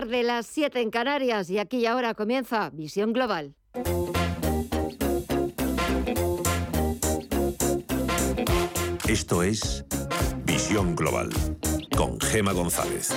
[0.00, 3.54] tarde, las 7 en Canarias y aquí y ahora comienza Visión Global.
[9.06, 9.84] Esto es
[10.46, 11.28] Visión Global
[11.94, 13.10] con Gema González.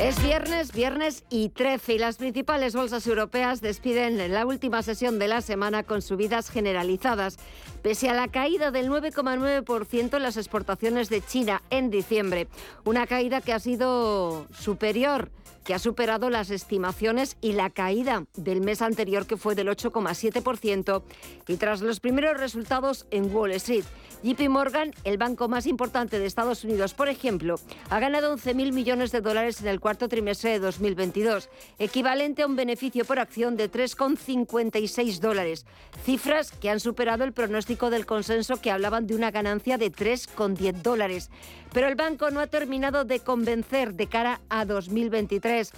[0.00, 5.28] Es viernes, viernes y 13 y las principales bolsas europeas despiden la última sesión de
[5.28, 7.36] la semana con subidas generalizadas,
[7.82, 12.48] pese a la caída del 9,9% en las exportaciones de China en diciembre,
[12.84, 15.30] una caída que ha sido superior
[15.64, 21.02] que ha superado las estimaciones y la caída del mes anterior que fue del 8,7%
[21.48, 23.84] y tras los primeros resultados en Wall Street.
[24.22, 27.56] JP Morgan, el banco más importante de Estados Unidos, por ejemplo,
[27.90, 31.48] ha ganado 11.000 millones de dólares en el cuarto trimestre de 2022,
[31.80, 35.66] equivalente a un beneficio por acción de 3,56 dólares,
[36.04, 40.82] cifras que han superado el pronóstico del consenso que hablaban de una ganancia de 3,10
[40.82, 41.30] dólares.
[41.72, 45.72] Pero el banco no ha terminado de convencer de cara a 2023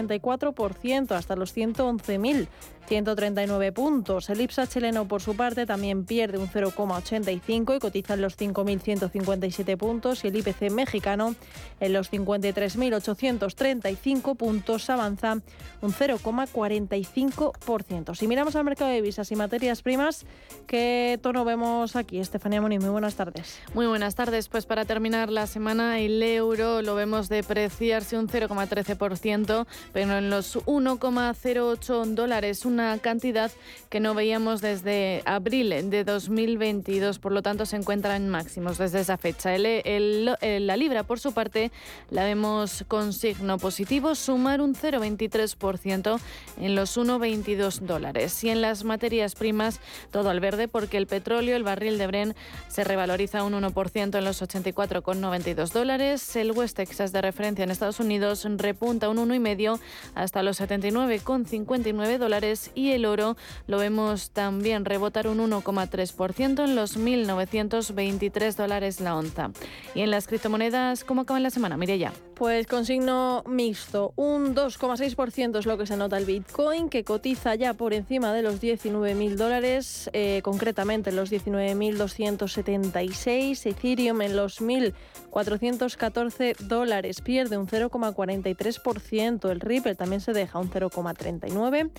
[0.09, 2.49] 0,64% hasta los 111.000.
[2.89, 4.31] 139 puntos.
[4.31, 9.77] El IPSA chileno, por su parte, también pierde un 0,85 y cotiza en los 5.157
[9.77, 10.25] puntos.
[10.25, 11.35] Y el IPC mexicano,
[11.81, 15.35] en los 53.835 puntos, avanza
[15.83, 18.15] un 0,45%.
[18.15, 20.25] Si miramos al mercado de divisas y materias primas,
[20.67, 22.19] ¿qué tono vemos aquí?
[22.19, 23.59] Estefanía Moni, muy buenas tardes.
[23.75, 24.49] Muy buenas tardes.
[24.49, 30.57] Pues para terminar la semana, el euro lo vemos depreciarse un 0,13%, pero en los
[30.57, 33.51] 1,08 dólares, un una cantidad
[33.91, 39.01] que no veíamos desde abril de 2022, por lo tanto se encuentra en máximos desde
[39.01, 39.57] esa fecha.
[39.59, 41.73] la libra, por su parte,
[42.11, 46.21] la vemos con signo positivo, sumar un 0,23%
[46.59, 48.45] en los 1,22 dólares.
[48.45, 49.81] Y en las materias primas,
[50.13, 52.37] todo al verde, porque el petróleo, el barril de Bren,
[52.69, 56.37] se revaloriza un 1% en los 84,92 dólares.
[56.37, 59.81] El West Texas de referencia en Estados Unidos repunta un 1,5
[60.15, 63.37] hasta los 79,59 dólares y el oro
[63.67, 69.51] lo vemos también rebotar un 1,3% en los 1.923 dólares la onza.
[69.95, 71.77] Y en las criptomonedas, ¿cómo acaban la semana?
[71.77, 72.13] Mire ya.
[72.39, 77.57] Pues con signo mixto, un 2,6% es lo que se nota el Bitcoin, que cotiza
[77.57, 84.63] ya por encima de los 19.000 dólares, eh, concretamente en los 19.276, Ethereum en los
[84.63, 91.91] 1.414 dólares, pierde un 0,43%, el Ripple también se deja un 0,39%,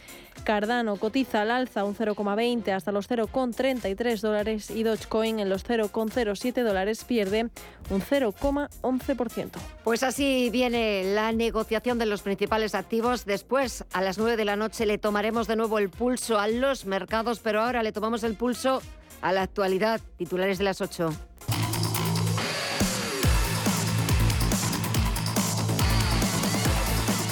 [0.45, 6.63] Cardano cotiza al alza un 0,20 hasta los 0,33 dólares y Dogecoin en los 0,07
[6.63, 7.49] dólares pierde
[7.89, 9.49] un 0,11%.
[9.83, 13.25] Pues así viene la negociación de los principales activos.
[13.25, 16.85] Después, a las 9 de la noche, le tomaremos de nuevo el pulso a los
[16.85, 18.81] mercados, pero ahora le tomamos el pulso
[19.21, 20.01] a la actualidad.
[20.17, 21.28] Titulares de las 8.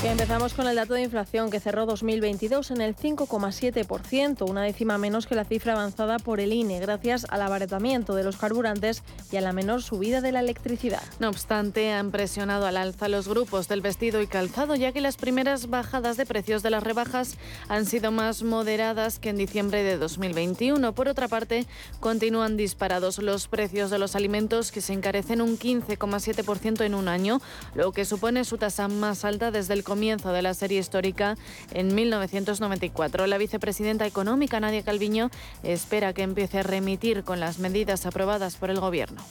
[0.09, 5.27] Empezamos con el dato de inflación que cerró 2022 en el 5,7%, una décima menos
[5.27, 9.41] que la cifra avanzada por el INE, gracias al abaratamiento de los carburantes y a
[9.41, 11.03] la menor subida de la electricidad.
[11.19, 15.17] No obstante, han presionado al alza los grupos del vestido y calzado, ya que las
[15.17, 17.37] primeras bajadas de precios de las rebajas
[17.67, 20.93] han sido más moderadas que en diciembre de 2021.
[20.93, 21.67] Por otra parte,
[21.99, 27.41] continúan disparados los precios de los alimentos, que se encarecen un 15,7% en un año,
[27.75, 31.35] lo que supone su tasa más alta desde el comienzo de la serie histórica
[31.73, 33.25] en 1994.
[33.25, 35.31] La vicepresidenta económica Nadia Calviño
[35.63, 39.23] espera que empiece a remitir con las medidas aprobadas por el Gobierno.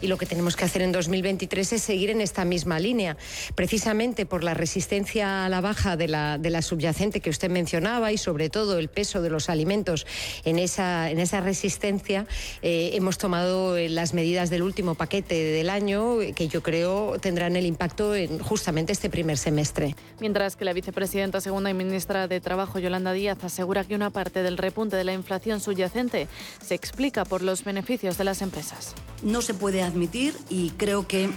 [0.00, 3.16] Y lo que tenemos que hacer en 2023 es seguir en esta misma línea,
[3.54, 8.12] precisamente por la resistencia a la baja de la, de la subyacente que usted mencionaba
[8.12, 10.06] y sobre todo el peso de los alimentos
[10.44, 12.26] en esa, en esa resistencia.
[12.62, 17.66] Eh, hemos tomado las medidas del último paquete del año que yo creo tendrán el
[17.66, 19.94] impacto en justamente este primer semestre.
[20.20, 24.42] Mientras que la vicepresidenta segunda y ministra de Trabajo, Yolanda Díaz, asegura que una parte
[24.42, 26.28] del repunte de la inflación subyacente
[26.64, 28.94] se explica por los beneficios de las empresas.
[29.22, 31.28] No se puede admitir y creo que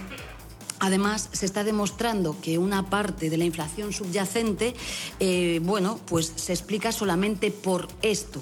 [0.82, 4.74] Además, se está demostrando que una parte de la inflación subyacente,
[5.20, 8.40] eh, bueno, pues se explica solamente por esto,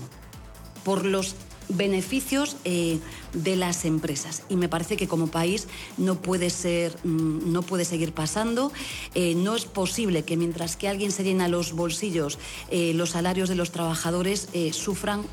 [0.83, 1.35] por los
[1.69, 2.99] beneficios eh,
[3.35, 4.45] de las empresas.
[4.49, 5.69] Y me parece que como país
[5.99, 8.73] no puede ser, mm, no puede seguir pasando.
[9.15, 12.39] Eh, no es posible que mientras que alguien se llena los bolsillos,
[12.73, 15.27] los salarios de los trabajadores sufran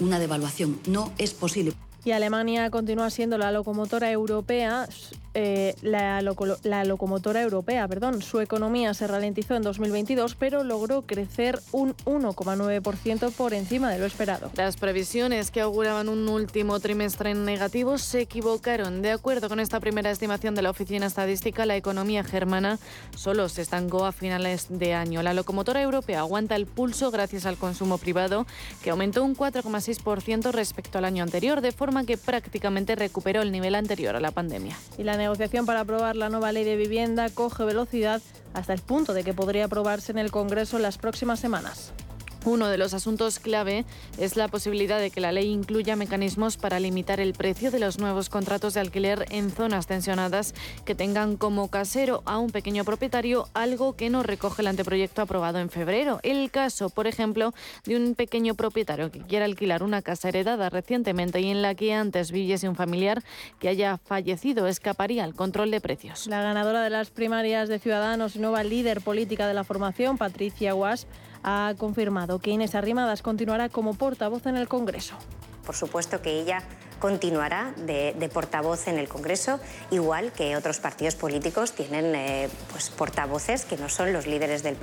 [0.00, 0.80] una devaluación.
[0.86, 1.74] No es posible.
[2.04, 4.86] Y Alemania continúa siendo la locomotora europea
[5.34, 7.88] eh, la, locomotora europea.
[7.88, 8.22] Perdón.
[8.22, 14.06] Su economía se ralentizó en 2022, pero logró crecer un 1,9% por encima de lo
[14.06, 14.50] esperado.
[14.54, 19.02] Las previsiones que auguraban un último trimestre en negativo se equivocaron.
[19.02, 22.78] De acuerdo con esta primera estimación de la Oficina Estadística, la economía germana
[23.16, 25.22] solo se estancó a finales de año.
[25.22, 28.46] La locomotora europea aguanta el pulso gracias al consumo privado,
[28.82, 33.74] que aumentó un 4,6% respecto al año anterior, de forma que prácticamente recuperó el nivel
[33.74, 34.76] anterior a la pandemia.
[34.98, 38.20] Y la negociación para aprobar la nueva ley de vivienda coge velocidad
[38.52, 41.92] hasta el punto de que podría aprobarse en el Congreso en las próximas semanas.
[42.44, 43.86] Uno de los asuntos clave
[44.18, 47.98] es la posibilidad de que la ley incluya mecanismos para limitar el precio de los
[47.98, 50.54] nuevos contratos de alquiler en zonas tensionadas
[50.84, 55.58] que tengan como casero a un pequeño propietario, algo que no recoge el anteproyecto aprobado
[55.58, 56.20] en febrero.
[56.22, 57.54] El caso, por ejemplo,
[57.86, 61.94] de un pequeño propietario que quiera alquilar una casa heredada recientemente y en la que
[61.94, 63.22] antes viviese un familiar
[63.58, 66.26] que haya fallecido, escaparía al control de precios.
[66.26, 70.74] La ganadora de las primarias de Ciudadanos y nueva líder política de la formación, Patricia
[70.74, 71.06] Guas,
[71.44, 75.14] ha confirmado que Inés Arrimadas continuará como portavoz en el Congreso.
[75.64, 76.62] Por supuesto que ella
[77.04, 79.60] continuará de, portavoz en el Congreso,
[79.90, 84.74] igual que otros partidos políticos tienen eh, pues, portavoces que no son los líderes del,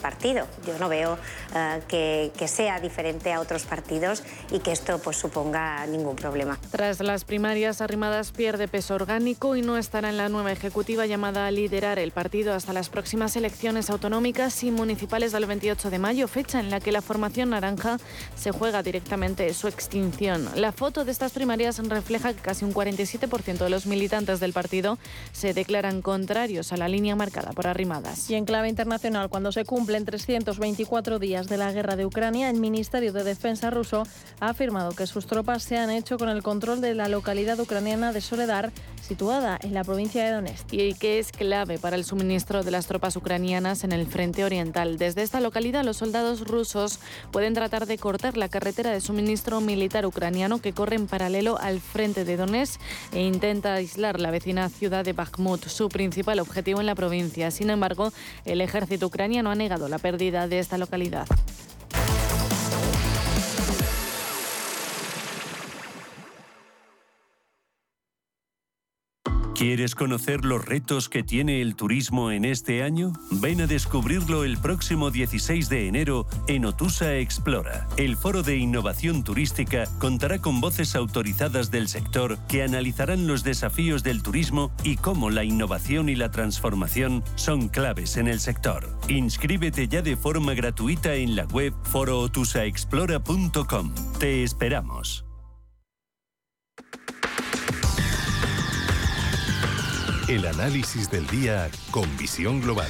[0.00, 0.48] partido.
[0.66, 1.16] Yo no veo
[1.54, 6.58] eh, que, sea diferente a otros partidos y que esto pues, suponga ningún problema.
[6.72, 11.46] Tras las primarias, Arrimadas pierde peso orgánico y no estará en la nueva ejecutiva llamada
[11.46, 16.26] a liderar el partido hasta las próximas elecciones autonómicas y municipales del 28 de mayo,
[16.26, 17.98] fecha en la que la formación naranja
[18.34, 20.50] se juega directamente su extinción.
[20.56, 24.98] La foto de estas primarias refleja que casi un 47% de los militantes del partido
[25.32, 28.30] se declaran contrarios a la línea marcada por Arrimadas.
[28.30, 32.58] Y en clave internacional, cuando se cumplen 324 días de la guerra de Ucrania, el
[32.58, 34.04] Ministerio de Defensa ruso
[34.40, 38.12] ha afirmado que sus tropas se han hecho con el control de la localidad ucraniana
[38.12, 40.72] de Soledar, situada en la provincia de Donetsk.
[40.72, 44.96] Y que es clave para el suministro de las tropas ucranianas en el frente oriental.
[44.96, 46.98] Desde esta localidad, los soldados rusos
[47.30, 52.24] pueden tratar de cortar la carretera de suministro militar ucraniano que corre en al frente
[52.24, 52.80] de Donetsk
[53.12, 57.50] e intenta aislar la vecina ciudad de Bakhmut, su principal objetivo en la provincia.
[57.50, 58.12] Sin embargo,
[58.44, 61.26] el ejército ucraniano ha negado la pérdida de esta localidad.
[69.54, 73.12] ¿Quieres conocer los retos que tiene el turismo en este año?
[73.30, 77.86] Ven a descubrirlo el próximo 16 de enero en Otusa Explora.
[77.96, 84.02] El foro de innovación turística contará con voces autorizadas del sector que analizarán los desafíos
[84.02, 88.98] del turismo y cómo la innovación y la transformación son claves en el sector.
[89.08, 93.94] Inscríbete ya de forma gratuita en la web forootusaexplora.com.
[94.18, 95.24] Te esperamos.
[100.26, 102.88] El análisis del día con visión global.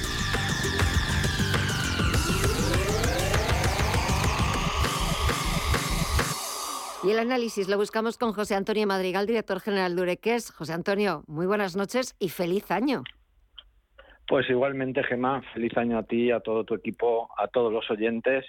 [7.03, 10.49] Y el análisis lo buscamos con José Antonio Madrigal, director general de Ureques.
[10.51, 13.03] José Antonio, muy buenas noches y feliz año.
[14.29, 18.45] Pues igualmente, Gemma, feliz año a ti, a todo tu equipo, a todos los oyentes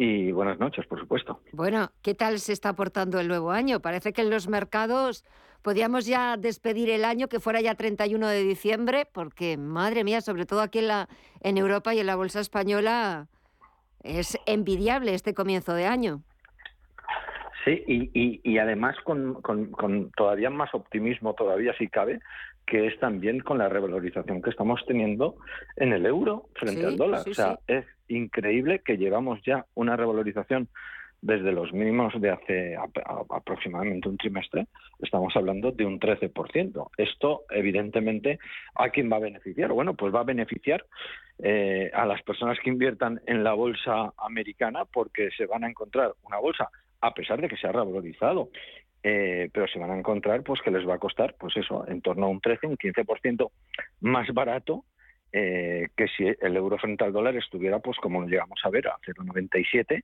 [0.00, 1.40] y buenas noches, por supuesto.
[1.52, 3.80] Bueno, ¿qué tal se está portando el nuevo año?
[3.80, 5.26] Parece que en los mercados
[5.60, 10.46] podíamos ya despedir el año, que fuera ya 31 de diciembre, porque, madre mía, sobre
[10.46, 11.08] todo aquí en, la,
[11.42, 13.26] en Europa y en la Bolsa Española,
[14.02, 16.22] es envidiable este comienzo de año.
[17.66, 22.20] Sí, y, y, además con, con, todavía más optimismo, todavía si cabe,
[22.64, 25.36] que es también con la revalorización que estamos teniendo
[25.76, 27.20] en el euro frente al dólar.
[27.28, 30.68] o sea, es increíble que llevamos ya una revalorización
[31.22, 32.76] desde los mínimos de hace
[33.28, 34.66] aproximadamente un trimestre,
[35.00, 36.90] estamos hablando de un 13%.
[36.96, 38.38] Esto, evidentemente,
[38.74, 39.72] ¿a quién va a beneficiar?
[39.72, 40.84] Bueno, pues va a beneficiar
[41.38, 46.14] eh, a las personas que inviertan en la bolsa americana porque se van a encontrar
[46.22, 48.48] una bolsa, a pesar de que se ha revalorizado,
[49.02, 52.02] eh, pero se van a encontrar pues que les va a costar pues eso en
[52.02, 53.50] torno a un 13 un 15%
[54.00, 54.84] más barato
[55.32, 58.98] eh, que si el euro frente al dólar estuviera pues como llegamos a ver a
[59.06, 60.02] 0,97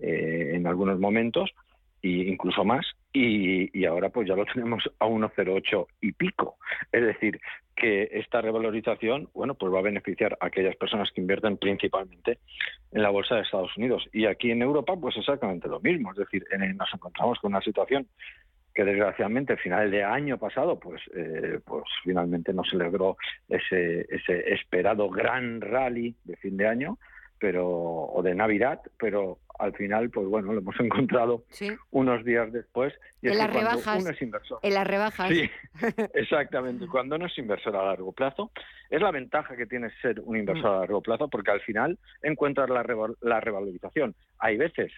[0.00, 1.50] eh, en algunos momentos
[2.00, 6.58] e incluso más y, ahora pues ya lo tenemos a 1,08 y pico.
[6.92, 7.40] Es decir
[7.74, 12.38] que esta revalorización bueno pues va a beneficiar a aquellas personas que invierten principalmente
[12.92, 14.08] en la bolsa de Estados Unidos.
[14.12, 16.12] Y aquí en Europa pues exactamente lo mismo.
[16.12, 16.44] Es decir
[16.76, 18.06] nos encontramos con una situación
[18.78, 23.16] que desgraciadamente al final de año pasado pues eh, pues finalmente no se logró
[23.48, 26.96] ese ese esperado gran rally de fin de año
[27.40, 31.42] pero o de navidad pero al final pues bueno lo hemos encontrado
[31.90, 35.28] unos días después y en las rebajas uno es inversor en las rebajas.
[35.28, 35.50] Sí
[36.14, 38.52] exactamente cuando uno es inversor a largo plazo
[38.90, 42.70] es la ventaja que tiene ser un inversor a largo plazo porque al final encuentras
[42.70, 42.84] la,
[43.22, 44.14] la revalorización.
[44.38, 44.92] Hay veces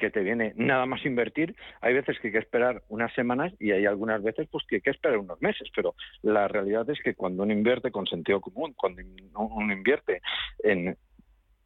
[0.00, 3.70] que te viene nada más invertir, hay veces que hay que esperar unas semanas y
[3.70, 7.14] hay algunas veces pues que hay que esperar unos meses, pero la realidad es que
[7.14, 9.02] cuando uno invierte con sentido común, cuando
[9.34, 10.22] uno invierte
[10.64, 10.96] en,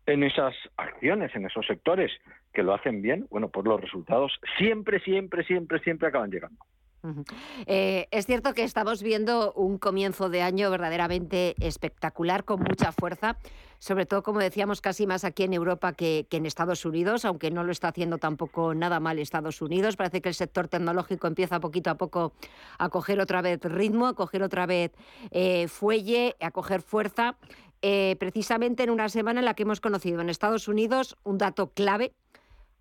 [0.07, 2.13] en esas acciones, en esos sectores
[2.53, 6.59] que lo hacen bien, bueno, pues los resultados siempre, siempre, siempre, siempre acaban llegando.
[7.67, 13.37] Eh, es cierto que estamos viendo un comienzo de año verdaderamente espectacular, con mucha fuerza,
[13.79, 17.65] sobre todo, como decíamos, casi más aquí en Europa que, en Estados Unidos, aunque no
[17.65, 19.97] lo está haciendo tampoco nada mal Estados Unidos.
[19.97, 22.33] Parece que el sector tecnológico empieza poquito a poco
[22.79, 24.93] a coger otra vez ritmo, a coger otra vez
[25.31, 27.37] eh, fuelle, a coger fuerza.
[27.83, 31.69] Eh, precisamente en una semana en la que hemos conocido en Estados Unidos un dato
[31.75, 32.15] clave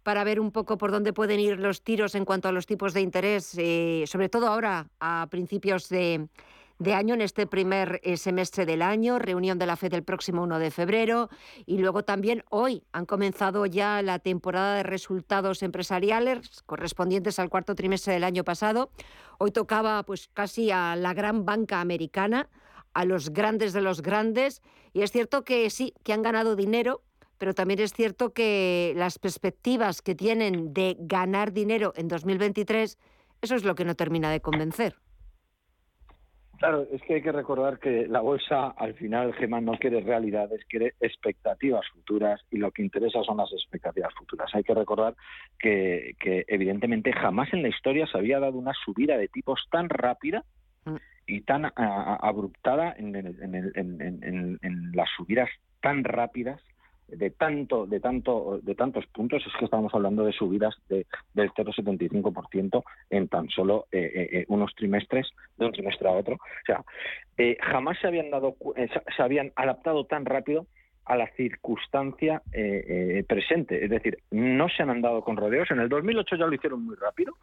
[0.03, 2.93] para ver un poco por dónde pueden ir los tiros en cuanto a los tipos
[2.93, 6.27] de interés, eh, sobre todo ahora a principios de,
[6.93, 10.59] año, en este primer eh, semestre del año, reunión de la FED el próximo 1
[10.59, 11.29] de febrero
[11.65, 17.73] y luego también hoy han comenzado ya la temporada de resultados empresariales correspondientes al cuarto
[17.73, 18.91] trimestre del año pasado.
[19.37, 22.49] Hoy tocaba pues casi a la gran banca americana,
[22.93, 27.01] a los grandes de los grandes y es cierto que sí, que han ganado dinero
[27.43, 32.97] pero también es cierto que las perspectivas que tienen de ganar dinero en 2023,
[33.41, 34.95] eso es lo que no termina de convencer.
[36.57, 40.63] Claro, es que hay que recordar que la bolsa al final, Gemma, no quiere realidades,
[40.69, 44.49] quiere expectativas futuras y lo que interesa son las expectativas futuras.
[44.55, 45.13] Hay que recordar
[45.59, 46.15] que,
[46.47, 50.45] evidentemente jamás en la historia se había dado una subida de tipos tan rápida
[50.85, 50.95] mm.
[51.27, 55.49] y tan abruptada en, en, las subidas
[55.81, 56.61] tan rápidas
[57.15, 61.51] de tanto de tanto de tantos puntos es que estamos hablando de subidas de, del
[61.51, 66.35] 0,75% en tan solo eh, eh, eh, unos trimestres de un trimestre a otro.
[66.35, 66.83] O sea
[67.61, 68.55] jamás se habían dado
[69.15, 70.67] se habían adaptado tan rápido
[71.05, 72.41] a la circunstancia
[73.27, 73.83] presente.
[73.83, 75.71] Es decir no se han andado con rodeos.
[75.71, 77.33] En el 2008 ya lo hicieron muy rápido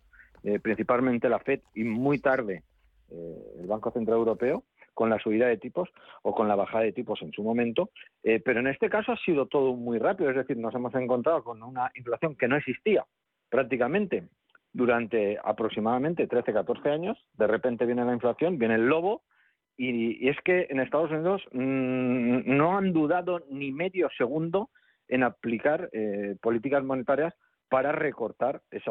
[0.63, 2.63] principalmente la Fed y muy tarde
[3.11, 5.89] el Banco Central Europeo con la subida de tipos
[6.23, 7.91] o con la bajada de tipos en su momento,
[8.23, 11.43] eh, pero en este caso ha sido todo muy rápido, es decir, nos hemos encontrado
[11.43, 13.05] con una inflación que no existía
[13.49, 14.29] prácticamente
[14.73, 19.23] durante aproximadamente 13, 14 años, de repente viene la inflación, viene el lobo,
[19.77, 24.71] y, es que en Estados Unidos mm, no han dudado ni medio segundo
[25.09, 27.35] en aplicar eh, políticas monetarias
[27.69, 28.91] para recortar ese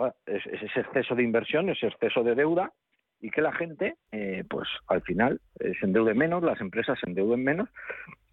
[0.75, 2.74] exceso de inversión, ese exceso de deuda,
[3.21, 7.09] y que la gente, eh, pues al final, eh, se endeude menos, las empresas se
[7.09, 7.69] endeuden menos,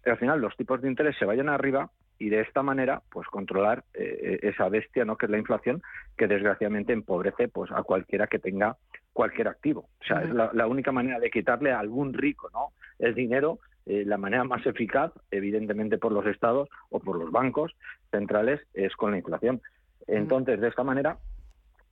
[0.05, 1.89] y al final los tipos de interés se vayan arriba
[2.19, 5.17] y de esta manera, pues controlar eh, esa bestia, ¿no?
[5.17, 5.81] Que es la inflación,
[6.17, 8.77] que desgraciadamente empobrece, pues a cualquiera que tenga
[9.13, 9.89] cualquier activo.
[10.01, 12.69] O sea, es la, única manera de quitarle a algún rico, ¿no?
[12.97, 17.75] El dinero, la manera más eficaz, evidentemente por los estados o por los bancos
[18.11, 19.61] centrales, es con la inflación.
[20.07, 21.17] Entonces, de esta manera,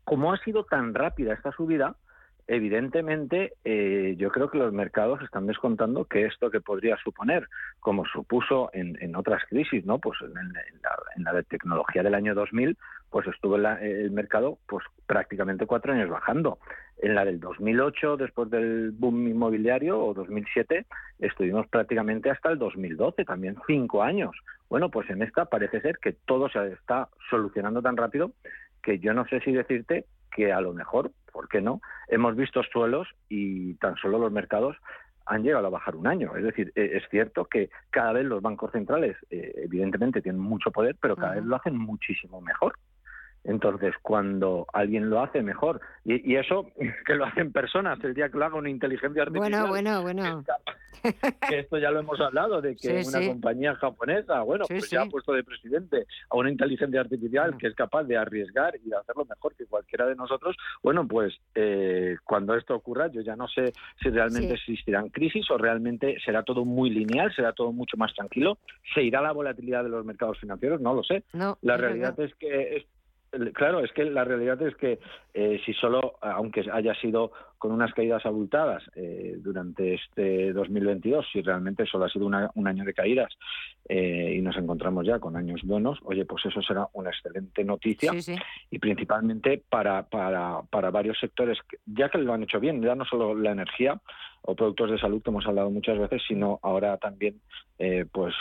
[0.03, 1.95] como ha sido tan rápida esta subida,
[2.47, 7.47] evidentemente eh, yo creo que los mercados están descontando que esto que podría suponer,
[7.79, 9.99] como supuso en, otras crisis, ¿no?
[9.99, 12.77] Pues en, la, de tecnología del año 2000,
[13.09, 16.59] pues estuvo el mercado pues prácticamente cuatro años bajando.
[16.97, 20.85] En la del 2008, después del boom inmobiliario, o 2007,
[21.19, 24.35] estuvimos prácticamente hasta el 2012, también cinco años.
[24.69, 28.31] Bueno, pues en esta parece ser que todo se está solucionando tan rápido
[28.81, 31.82] que yo no sé si decirte que a lo mejor, ¿por qué no?
[32.08, 34.77] Hemos visto suelos y tan solo los mercados
[35.25, 36.34] han llegado a bajar un año.
[36.38, 40.72] Es decir, e, es cierto que cada vez los bancos centrales, eh, evidentemente, tienen mucho
[40.72, 42.75] poder, pero cada vez lo hacen muchísimo mejor.
[43.45, 46.67] Entonces, cuando alguien lo hace mejor, y, eso
[47.05, 49.67] que lo hacen personas, el día que lo haga una inteligencia artificial.
[49.67, 50.43] Bueno, bueno, bueno.
[51.47, 55.05] Que, esto ya lo hemos hablado, de que una compañía japonesa, bueno, pues ya ha
[55.05, 59.23] puesto de presidente a una inteligencia artificial que es capaz de arriesgar y de hacerlo
[59.25, 60.55] mejor que cualquiera de nosotros.
[60.81, 65.59] Bueno, pues eh, cuando esto ocurra, yo ya no sé si realmente existirán crisis o
[65.59, 68.57] realmente será todo muy lineal, será todo mucho más tranquilo.
[68.95, 70.81] ¿Se irá la volatilidad de los mercados financieros?
[70.81, 71.23] No lo sé.
[71.33, 72.87] No, la realidad es que
[73.54, 75.00] Claro, es que la realidad es que
[75.34, 81.42] eh, si solo, aunque haya sido con unas caídas abultadas eh, durante este 2022, si
[81.42, 83.34] realmente solo ha sido un año de caídas
[83.89, 88.12] eh, y nos encontramos ya con años buenos, oye, pues eso será una excelente noticia
[88.70, 93.06] y principalmente para, para, para varios sectores, ya que lo han hecho bien, ya no
[93.06, 94.00] solo la energía
[94.45, 97.41] o productos de salud que hemos hablado muchas veces, sino ahora también
[97.79, 98.33] eh, pues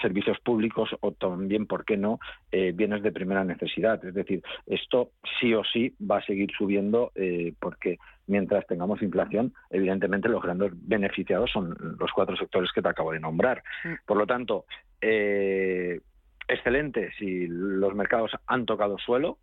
[0.00, 2.18] servicios públicos o también, ¿por qué no?,
[2.50, 4.04] bienes de primera necesidad.
[4.04, 5.10] Es decir, esto
[5.40, 7.12] sí o sí va a seguir subiendo
[7.58, 13.12] porque mientras tengamos inflación, evidentemente los grandes beneficiados son los cuatro sectores que te acabo
[13.12, 13.62] de nombrar.
[13.84, 13.94] Mm.
[14.06, 14.64] Por lo tanto,
[15.00, 16.00] eh,
[16.48, 19.38] excelente si los mercados han tocado suelo.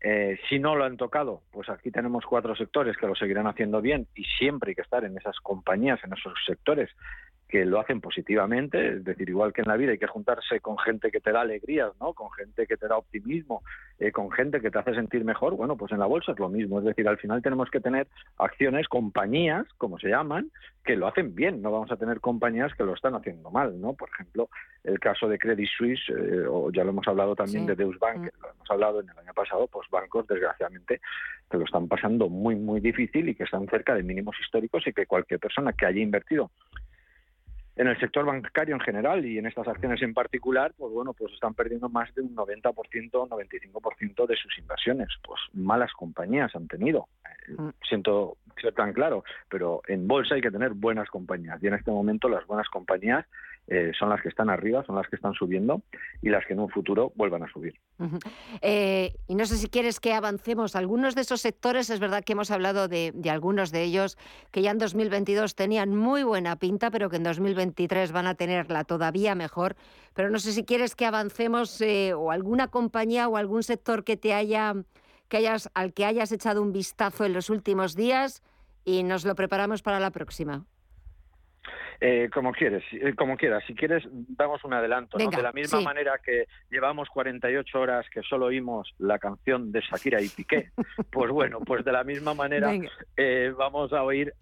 [0.00, 3.80] Eh, si no lo han tocado, pues aquí tenemos cuatro sectores que lo seguirán haciendo
[3.80, 6.90] bien y siempre hay que estar en esas compañías, en esos sectores
[7.48, 10.78] que lo hacen positivamente, es decir, igual que en la vida hay que juntarse con
[10.78, 12.12] gente que te da alegrías, ¿no?
[12.12, 13.62] Con gente que te da optimismo,
[14.00, 16.48] eh, con gente que te hace sentir mejor, bueno, pues en la bolsa es lo
[16.48, 20.50] mismo, es decir, al final tenemos que tener acciones, compañías, como se llaman,
[20.84, 23.94] que lo hacen bien, no vamos a tener compañías que lo están haciendo mal, ¿no?
[23.94, 24.48] Por ejemplo,
[24.82, 28.18] el caso de Credit Suisse, eh, o ya lo hemos hablado también de Deus Bank,
[28.18, 28.42] mm.
[28.42, 31.00] lo hemos hablado en el año pasado, pues bancos, desgraciadamente,
[31.48, 34.92] que lo están pasando muy, muy difícil y que están cerca de mínimos históricos y
[34.92, 36.50] que cualquier persona que haya invertido
[37.76, 41.32] en el sector bancario en general y en estas acciones en particular, pues bueno, pues
[41.34, 45.08] están perdiendo más de un 90%, 95% de sus inversiones.
[45.22, 47.08] Pues malas compañías han tenido.
[47.24, 47.68] Eh, mm.
[47.86, 51.90] Siento ser tan claro, pero en bolsa hay que tener buenas compañías y en este
[51.90, 53.26] momento las buenas compañías
[53.68, 55.82] eh, son las que están arriba, son las que están subiendo
[56.22, 57.74] y las que en un futuro vuelvan a subir.
[58.62, 60.76] Eh, y no sé si quieres que avancemos.
[60.76, 64.18] Algunos de esos sectores, es verdad que hemos hablado de, algunos de ellos
[64.52, 68.84] que ya en 2022 tenían muy buena pinta, pero que en 2023 van a tenerla
[68.84, 69.74] todavía mejor.
[70.14, 74.16] Pero no sé si quieres que avancemos eh, o alguna compañía o algún sector que
[74.16, 74.74] te haya,
[75.28, 78.44] que hayas, al que hayas echado un vistazo en los últimos días
[78.84, 80.66] y nos lo preparamos para la próxima.
[82.00, 83.64] Eh, como quieres, eh, como quieras.
[83.66, 85.18] Si quieres, damos un adelanto.
[85.18, 90.20] De la misma manera que llevamos 48 horas que solo oímos la canción de Shakira
[90.20, 90.70] y Piqué,
[91.10, 92.72] pues bueno, pues de la misma manera
[93.16, 94.34] eh, vamos a oír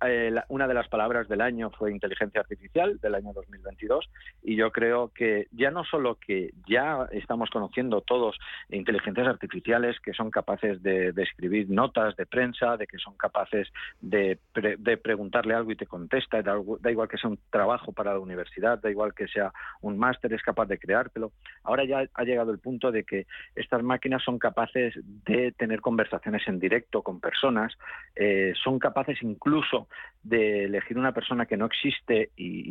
[0.49, 4.09] una de las palabras del año fue inteligencia artificial del año 2022
[4.43, 8.37] y yo creo que ya no solo que ya estamos conociendo todos
[8.71, 13.69] inteligencias artificiales que son capaces de, escribir notas de prensa, de que son capaces
[14.01, 18.13] de, de preguntarle algo y te contesta, da, da igual que sea un trabajo para
[18.13, 21.33] la universidad, da igual que sea un máster, es capaz de creártelo.
[21.63, 26.47] Ahora ya ha llegado el punto de que estas máquinas son capaces de tener conversaciones
[26.47, 27.73] en directo con personas,
[28.17, 29.89] eh, son capaces incluso
[30.23, 32.65] de elegir una persona que no existe y,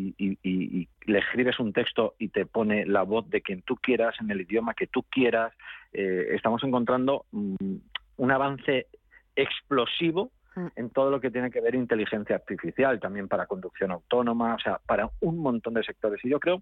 [1.05, 4.41] le escribes un texto y te pone la voz de quien tú quieras, en el
[4.41, 5.53] idioma que tú quieras.
[5.91, 7.75] Eh, estamos encontrando mm,
[8.17, 8.88] un avance
[9.36, 10.31] explosivo.
[10.75, 14.79] En todo lo que tiene que ver inteligencia artificial, también para conducción autónoma, o sea,
[14.85, 16.23] para un montón de sectores.
[16.23, 16.61] Y yo creo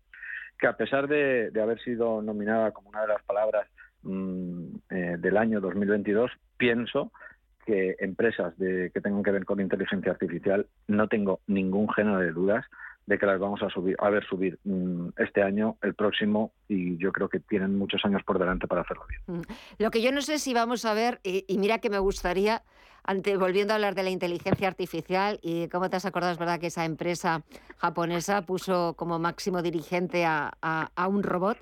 [0.57, 3.67] que a pesar de, haber sido nominada como una de las palabras
[4.03, 7.11] mm, eh, del año 2022, pienso
[7.65, 12.31] que empresas de, que tengan que ver con inteligencia artificial no tengo ningún género de
[12.31, 12.65] dudas
[13.11, 16.97] de que las vamos a subir a ver subir mm, este año, el próximo y
[16.97, 19.43] yo creo que tienen muchos años por delante para hacerlo bien.
[19.77, 22.63] Lo que yo no sé si vamos a ver y mira que me gustaría
[23.37, 26.67] volviendo a hablar de la inteligencia artificial y cómo te has acordado, es verdad que
[26.67, 27.43] esa empresa
[27.77, 31.57] japonesa puso como máximo dirigente a, un robot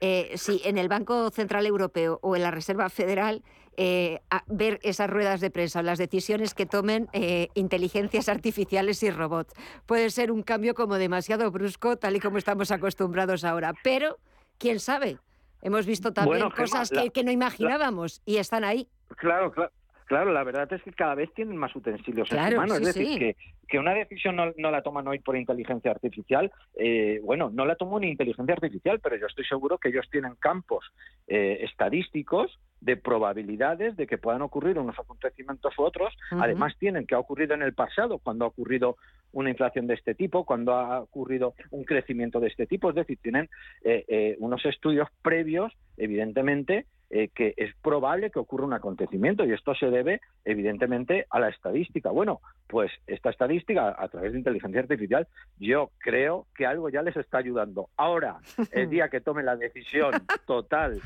[0.00, 3.42] eh, si en el Banco Central Europeo o en la Reserva Federal
[3.76, 9.54] eh, ver esas ruedas de prensa, las decisiones que tomen eh, inteligencias artificiales y robots.
[9.86, 14.18] Puede ser un cambio como demasiado brusco, tal y como estamos acostumbrados ahora, pero
[14.58, 15.18] quién sabe.
[15.62, 18.88] Hemos visto también cosas que, no imaginábamos y están ahí.
[19.16, 19.72] Claro, claro.
[20.06, 22.74] Claro, la verdad es que cada vez tienen más utensilios en su mano.
[22.76, 23.36] es decir, que,
[23.66, 26.52] que, una decisión no, la toman hoy por inteligencia artificial.
[26.76, 30.36] Eh, bueno, no la tomó ni inteligencia artificial, pero yo estoy seguro que ellos tienen
[30.36, 30.84] campos
[31.26, 36.16] eh, estadísticos de probabilidades de que puedan ocurrir unos acontecimientos u otros.
[36.30, 38.96] Además, tienen que ha ocurrido en el pasado, cuando ha ocurrido
[39.32, 42.90] una inflación de este tipo, cuando ha ocurrido un crecimiento de este tipo.
[42.90, 43.48] Es decir, tienen
[43.82, 49.76] eh, unos estudios previos, evidentemente, eh, que es probable que ocurra un acontecimiento y esto
[49.76, 52.10] se debe evidentemente a la estadística.
[52.10, 57.16] Bueno, pues esta estadística a través de inteligencia artificial yo creo que algo ya les
[57.16, 57.90] está ayudando.
[57.96, 58.38] Ahora,
[58.72, 60.14] el día que tome la decisión
[60.46, 61.00] total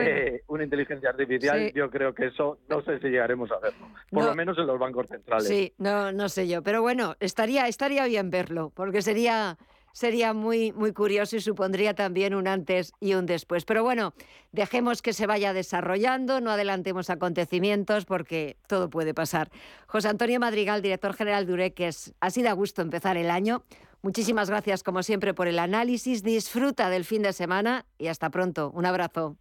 [0.00, 4.24] eh, una inteligencia artificial, yo creo que eso no sé si llegaremos a verlo, por
[4.24, 5.46] lo menos en los bancos centrales.
[5.46, 9.56] Sí, no, no sé yo, pero bueno, estaría, estaría bien verlo, porque sería
[9.96, 13.64] sería muy, muy curioso y supondría también un antes y un después.
[13.64, 14.12] Pero bueno,
[14.52, 19.50] dejemos que se vaya desarrollando, no adelantemos acontecimientos porque todo puede pasar.
[19.86, 23.64] José Antonio Madrigal, director general de Ureques, ha sido a gusto empezar el año.
[24.02, 26.22] Muchísimas gracias, como siempre, por el análisis.
[26.22, 28.70] Disfruta del fin de semana y hasta pronto.
[28.74, 29.38] Un abrazo.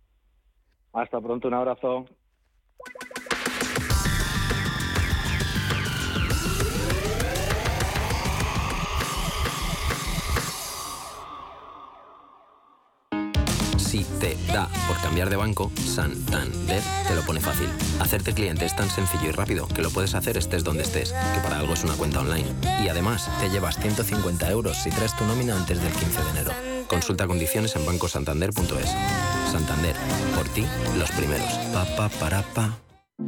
[0.96, 2.06] Hasta pronto, un abrazo.
[13.78, 17.68] Si te da por cambiar de banco, Santander te lo pone fácil.
[18.00, 21.42] Hacerte cliente es tan sencillo y rápido que lo puedes hacer estés donde estés, que
[21.42, 22.48] para algo es una cuenta online.
[22.82, 26.52] Y además, te llevas 150 euros si traes tu nómina antes del 15 de enero.
[26.88, 29.25] Consulta condiciones en bancosantander.es.
[29.56, 29.96] Santander,
[30.36, 30.66] por ti,
[30.98, 31.48] los primeros.
[31.72, 32.78] Pa, pa, para, pa.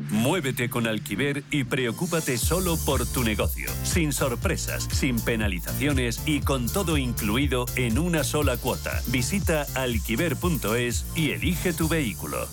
[0.09, 6.67] Muévete con Alquiver y preocúpate solo por tu negocio, sin sorpresas, sin penalizaciones y con
[6.67, 9.01] todo incluido en una sola cuota.
[9.07, 12.45] Visita alquiver.es y elige tu vehículo.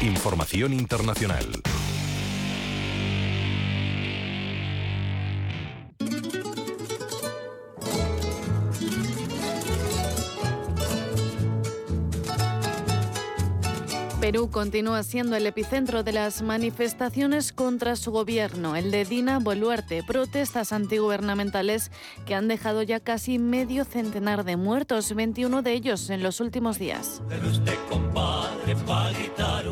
[0.00, 1.62] Información internacional.
[14.22, 20.04] Perú continúa siendo el epicentro de las manifestaciones contra su gobierno, el de Dina Boluarte,
[20.04, 21.90] protestas antigubernamentales
[22.24, 26.78] que han dejado ya casi medio centenar de muertos, 21 de ellos en los últimos
[26.78, 27.20] días.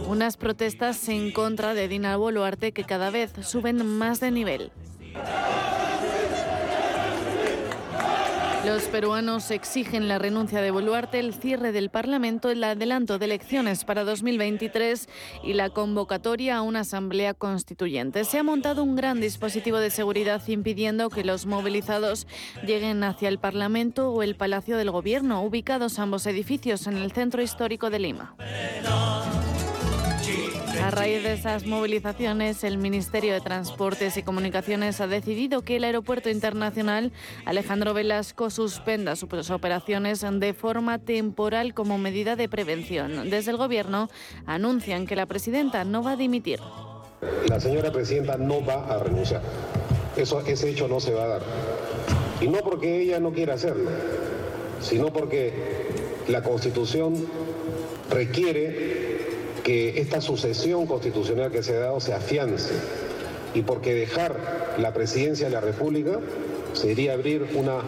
[0.09, 4.73] Unas protestas en contra de Dina Boluarte que cada vez suben más de nivel.
[8.65, 13.85] Los peruanos exigen la renuncia de Boluarte, el cierre del Parlamento, el adelanto de elecciones
[13.85, 15.09] para 2023
[15.43, 18.25] y la convocatoria a una asamblea constituyente.
[18.25, 22.27] Se ha montado un gran dispositivo de seguridad impidiendo que los movilizados
[22.67, 27.41] lleguen hacia el Parlamento o el Palacio del Gobierno, ubicados ambos edificios en el centro
[27.41, 28.37] histórico de Lima.
[30.91, 35.85] A raíz de esas movilizaciones, el Ministerio de Transportes y Comunicaciones ha decidido que el
[35.85, 37.13] Aeropuerto Internacional
[37.45, 43.31] Alejandro Velasco suspenda sus operaciones de forma temporal como medida de prevención.
[43.31, 44.09] Desde el Gobierno
[44.47, 46.59] anuncian que la presidenta no va a dimitir.
[47.49, 49.43] La señora presidenta no va a renunciar.
[50.17, 51.43] Eso, ese hecho no se va a dar.
[52.41, 53.91] Y no porque ella no quiera hacerlo,
[54.81, 55.53] sino porque
[56.27, 57.15] la Constitución
[58.11, 59.20] requiere
[59.65, 62.75] que esta sucesión constitucional que se ha dado se afiance
[63.55, 64.37] y porque dejar
[64.79, 66.21] la presidencia de la República
[66.73, 67.79] sería abrir una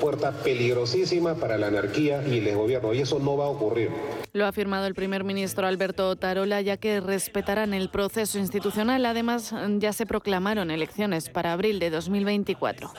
[0.00, 3.90] puerta peligrosísima para la anarquía y el desgobierno, y eso no va a ocurrir.
[4.32, 9.04] Lo ha afirmado el primer ministro Alberto Tarola, ya que respetarán el proceso institucional.
[9.06, 12.90] Además, ya se proclamaron elecciones para abril de 2024.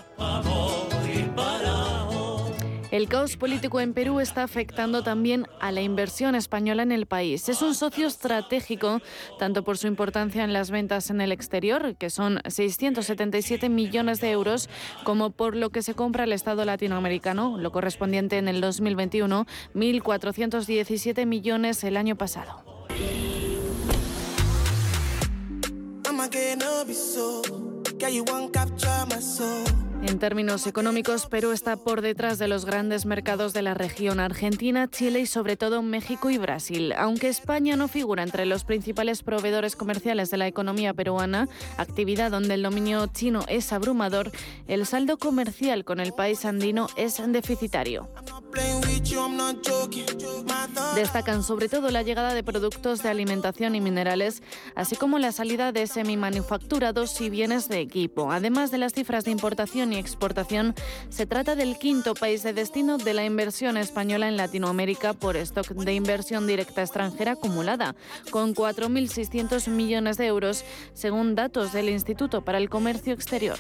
[2.91, 7.47] El caos político en Perú está afectando también a la inversión española en el país.
[7.47, 8.99] Es un socio estratégico
[9.37, 14.31] tanto por su importancia en las ventas en el exterior, que son 677 millones de
[14.31, 14.69] euros,
[15.03, 21.27] como por lo que se compra al Estado latinoamericano, lo correspondiente en el 2021, 1.417
[21.27, 22.63] millones el año pasado.
[30.01, 34.89] En términos económicos, Perú está por detrás de los grandes mercados de la región Argentina,
[34.89, 36.93] Chile y sobre todo México y Brasil.
[36.97, 42.53] Aunque España no figura entre los principales proveedores comerciales de la economía peruana, actividad donde
[42.53, 44.31] el dominio chino es abrumador,
[44.67, 48.07] el saldo comercial con el país andino es deficitario.
[50.95, 54.43] Destacan sobre todo la llegada de productos de alimentación y minerales,
[54.75, 58.31] así como la salida de semimanufacturados y bienes de equipo.
[58.31, 60.75] Además de las cifras de importación y exportación,
[61.09, 65.67] se trata del quinto país de destino de la inversión española en Latinoamérica por stock
[65.69, 67.95] de inversión directa extranjera acumulada,
[68.31, 73.59] con 4.600 millones de euros, según datos del Instituto para el Comercio Exterior.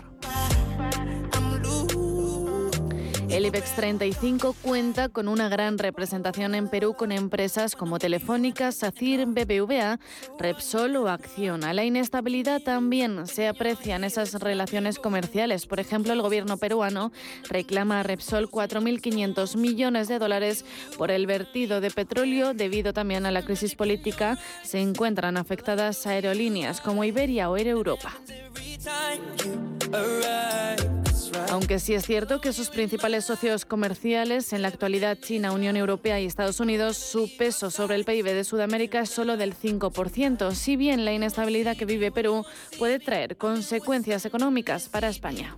[3.29, 9.27] El IBEX 35 cuenta con una gran representación en Perú con empresas como Telefónica, SACIR,
[9.27, 9.99] BBVA,
[10.39, 11.73] Repsol o Acciona.
[11.73, 15.67] La inestabilidad también se aprecia en esas relaciones comerciales.
[15.67, 17.11] Por ejemplo, el gobierno peruano
[17.47, 20.65] reclama a Repsol 4.500 millones de dólares
[20.97, 24.39] por el vertido de petróleo debido también a la crisis política.
[24.63, 28.11] Se encuentran afectadas aerolíneas como Iberia o Air Europa.
[31.49, 36.19] Aunque sí es cierto que sus principales socios comerciales, en la actualidad China, Unión Europea
[36.19, 40.75] y Estados Unidos, su peso sobre el PIB de Sudamérica es solo del 5%, si
[40.75, 42.45] bien la inestabilidad que vive Perú
[42.77, 45.57] puede traer consecuencias económicas para España.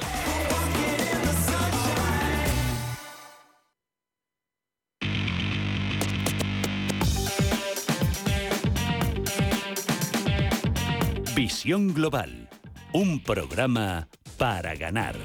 [11.63, 12.49] Global,
[12.91, 14.07] un programa
[14.39, 15.15] para ganar.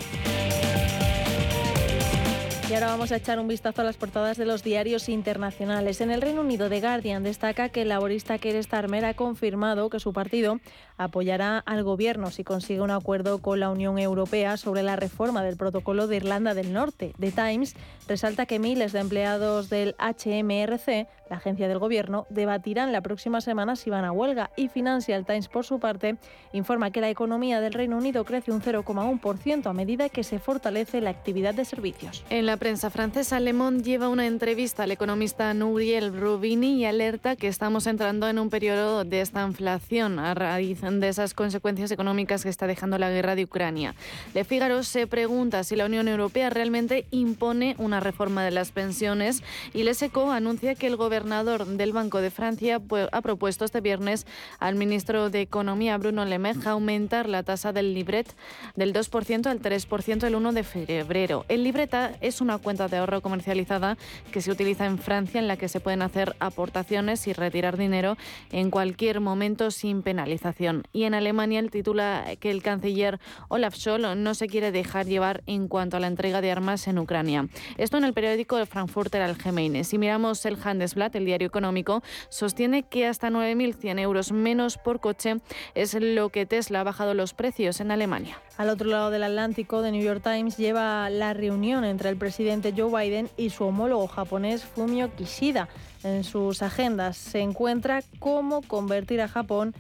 [2.68, 6.00] Y ahora vamos a echar un vistazo a las portadas de los diarios internacionales.
[6.00, 10.00] En el Reino Unido, The Guardian destaca que el laborista Keir Starmer ha confirmado que
[10.00, 10.58] su partido
[10.98, 15.56] apoyará al gobierno si consigue un acuerdo con la Unión Europea sobre la reforma del
[15.56, 17.14] protocolo de Irlanda del Norte.
[17.18, 17.76] The Times
[18.08, 23.76] resalta que miles de empleados del HMRC, la agencia del gobierno, debatirán la próxima semana
[23.76, 26.16] si van a huelga y Financial Times, por su parte,
[26.52, 31.00] informa que la economía del Reino Unido crece un 0,1% a medida que se fortalece
[31.00, 32.24] la actividad de servicios.
[32.30, 37.36] En la prensa francesa, Le Monde lleva una entrevista al economista Nouriel Rubini y alerta
[37.36, 42.42] que estamos entrando en un periodo de esta inflación a raíz de esas consecuencias económicas
[42.42, 43.94] que está dejando la guerra de Ucrania.
[44.34, 49.42] Le Figaro se pregunta si la Unión Europea realmente impone una reforma de las pensiones
[49.74, 52.78] y Le Seco anuncia que el gobernador del Banco de Francia
[53.10, 54.26] ha propuesto este viernes
[54.58, 58.34] al ministro de Economía Bruno Lemeja aumentar la tasa del libret
[58.74, 61.46] del 2% al 3% el 1 de febrero.
[61.48, 63.96] El libreta es una cuenta de ahorro comercializada
[64.30, 68.18] que se utiliza en Francia en la que se pueden hacer aportaciones y retirar dinero
[68.52, 70.82] en cualquier momento sin penalización.
[70.92, 75.42] Y en Alemania el titula que el canciller Olaf Scholz no se quiere dejar llevar
[75.46, 77.48] en cuanto a la entrega de armas en Ucrania.
[77.78, 79.82] Esto en el periódico Frankfurter Allgemeine.
[79.82, 85.36] Si miramos el Handelsblatt, el diario económico, sostiene que hasta 9.100 euros menos por coche
[85.74, 88.40] es lo que Tesla ha bajado los precios en Alemania.
[88.56, 92.72] Al otro lado del Atlántico, The New York Times lleva la reunión entre el presidente
[92.76, 95.68] Joe Biden y su homólogo japonés Fumio Kishida.
[96.02, 99.74] En sus agendas se encuentra cómo convertir a Japón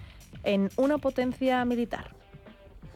[0.44, 2.14] en una potencia militar.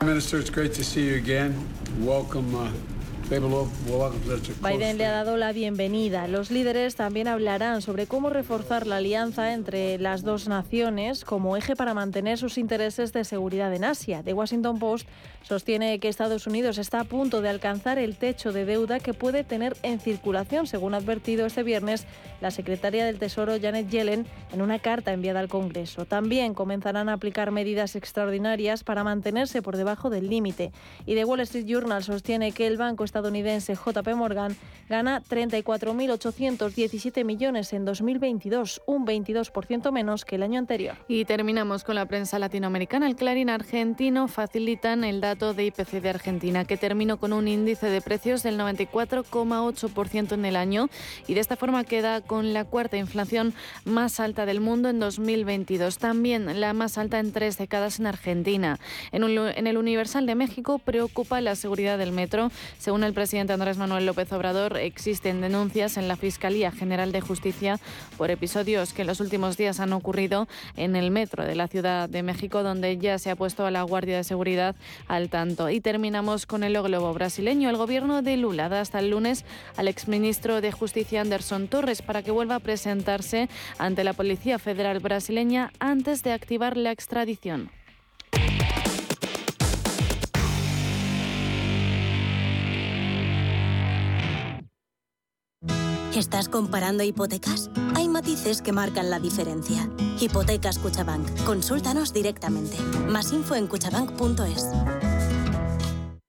[0.03, 1.55] Minister, it's great to see you again.
[2.01, 2.55] Welcome.
[2.55, 2.99] Uh...
[3.31, 6.27] Biden le ha dado la bienvenida.
[6.27, 11.77] Los líderes también hablarán sobre cómo reforzar la alianza entre las dos naciones como eje
[11.77, 14.25] para mantener sus intereses de seguridad en Asia.
[14.25, 15.07] The Washington Post
[15.43, 19.45] sostiene que Estados Unidos está a punto de alcanzar el techo de deuda que puede
[19.45, 22.07] tener en circulación, según ha advertido este viernes
[22.40, 26.05] la secretaria del Tesoro Janet Yellen en una carta enviada al Congreso.
[26.05, 30.73] También comenzarán a aplicar medidas extraordinarias para mantenerse por debajo del límite.
[31.07, 34.56] Y The Wall Street Journal sostiene que el banco está estadounidense JP Morgan
[34.88, 40.96] gana 34.817 millones en 2022, un 22% menos que el año anterior.
[41.06, 43.06] Y terminamos con la prensa latinoamericana.
[43.06, 47.87] El Clarín argentino facilitan el dato de IPC de Argentina, que terminó con un índice
[47.87, 50.88] de precios del 94,8% en el año
[51.28, 53.54] y de esta forma queda con la cuarta inflación
[53.85, 55.98] más alta del mundo en 2022.
[55.98, 58.80] También la más alta en tres décadas en Argentina.
[59.12, 62.50] En, en el Universal de México preocupa la seguridad del metro.
[62.78, 67.20] Según el el presidente Andrés Manuel López Obrador, existen denuncias en la Fiscalía General de
[67.20, 67.81] Justicia
[68.16, 70.46] por episodios que en los últimos días han ocurrido
[70.77, 73.83] en el metro de la Ciudad de México, donde ya se ha puesto a la
[73.83, 74.77] Guardia de Seguridad
[75.09, 75.70] al tanto.
[75.70, 77.68] Y terminamos con el globo brasileño.
[77.68, 79.44] El gobierno de Lula da hasta el lunes
[79.77, 85.01] al exministro de Justicia Anderson Torres para que vuelva a presentarse ante la Policía Federal
[85.01, 87.73] brasileña antes de activar la extradición.
[96.14, 97.70] ¿Estás comparando hipotecas?
[97.94, 99.88] Hay matices que marcan la diferencia.
[100.18, 101.44] Hipotecas Cuchabank.
[101.44, 102.77] Consúltanos directamente.
[103.09, 104.66] Más info en cuchabank.es.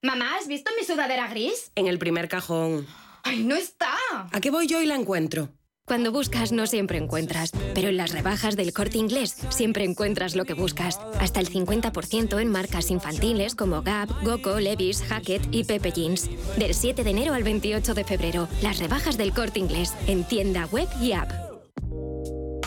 [0.04, 1.72] Mamá, ¿has visto mi sudadera gris?
[1.74, 2.86] En el primer cajón.
[3.24, 3.98] ¡Ay, no está!
[4.32, 5.50] ¿A qué voy yo y la encuentro?
[5.92, 10.46] Cuando buscas no siempre encuentras, pero en las rebajas del corte inglés siempre encuentras lo
[10.46, 11.02] que buscas.
[11.20, 16.30] Hasta el 50% en marcas infantiles como Gap, Goco, Levis, Hackett y Pepe Jeans.
[16.58, 20.66] Del 7 de enero al 28 de febrero, las rebajas del corte inglés en tienda
[20.68, 21.30] web y app.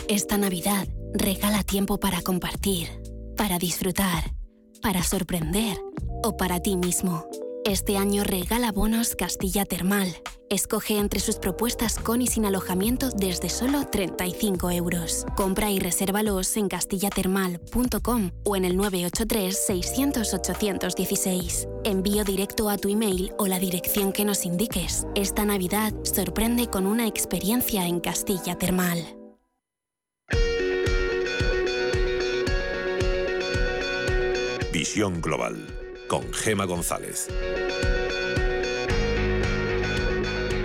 [0.07, 2.89] Esta Navidad regala tiempo para compartir,
[3.35, 4.35] para disfrutar,
[4.83, 5.79] para sorprender
[6.23, 7.27] o para ti mismo.
[7.65, 10.15] Este año regala bonos Castilla Termal.
[10.51, 15.25] Escoge entre sus propuestas con y sin alojamiento desde solo 35 euros.
[15.35, 21.67] Compra y resérvalos en castillatermal.com o en el 983-600-816.
[21.83, 25.07] Envío directo a tu email o la dirección que nos indiques.
[25.15, 29.17] Esta Navidad sorprende con una experiencia en Castilla Termal.
[34.71, 35.74] Visión Global
[36.07, 37.27] con Gema González.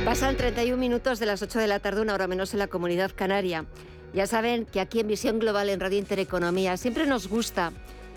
[0.04, 3.12] Pasan 31 minutos de las 8 de la tarde, una hora menos en la comunidad
[3.14, 3.66] canaria.
[4.12, 7.72] Ya saben que aquí en Visión Global en Radio Intereconomía siempre nos gusta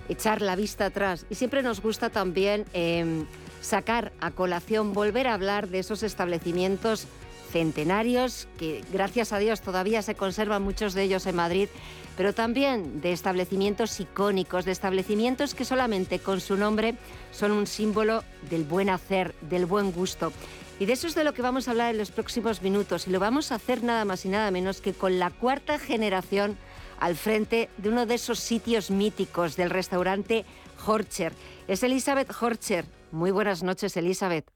[0.10, 3.26] echar la vista atrás y siempre nos gusta también em,
[3.62, 7.08] sacar a colación, volver a hablar de esos establecimientos
[7.52, 11.70] centenarios que gracias a Dios todavía se conservan muchos de ellos en Madrid
[12.18, 16.96] pero también de establecimientos icónicos, de establecimientos que solamente con su nombre
[17.32, 20.32] son un símbolo del buen hacer, del buen gusto.
[20.80, 23.08] Y de eso es de lo que vamos a hablar en los próximos minutos.
[23.08, 26.58] Y lo vamos a hacer nada más y nada menos que con la cuarta generación
[27.00, 30.46] al frente de uno de esos sitios míticos del restaurante
[30.86, 31.34] Horcher.
[31.68, 32.86] Es Elizabeth Horcher.
[33.12, 34.50] Muy buenas noches, Elizabeth.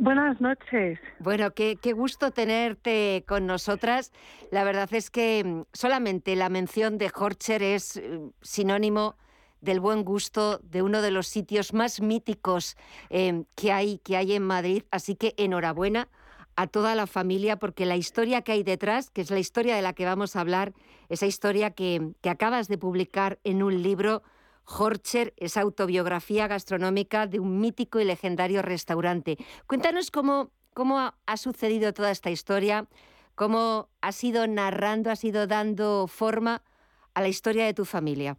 [0.00, 1.00] Buenas noches.
[1.18, 4.12] Bueno, qué, gusto tenerte con nosotras.
[4.52, 9.16] La verdad es que mm, solamente la mención de Horcher es eh, sinónimo
[9.60, 12.76] del buen gusto de uno de los sitios más míticos
[13.10, 14.84] em, que, hay, que hay en Madrid.
[14.92, 16.06] Así que enhorabuena
[16.54, 19.82] a toda la familia porque la historia que hay detrás, que es la historia de
[19.82, 20.74] la que vamos a hablar,
[21.08, 24.22] esa historia que, que acabas de publicar en un libro,
[24.68, 29.36] Horcher, esa autobiografía gastronómica de un mítico y legendario restaurante.
[29.66, 32.86] Cuéntanos cómo, cómo ha, sucedido toda esta historia,
[33.34, 36.62] cómo ha sido narrando, ha sido dando forma
[37.14, 38.36] a la historia de tu familia.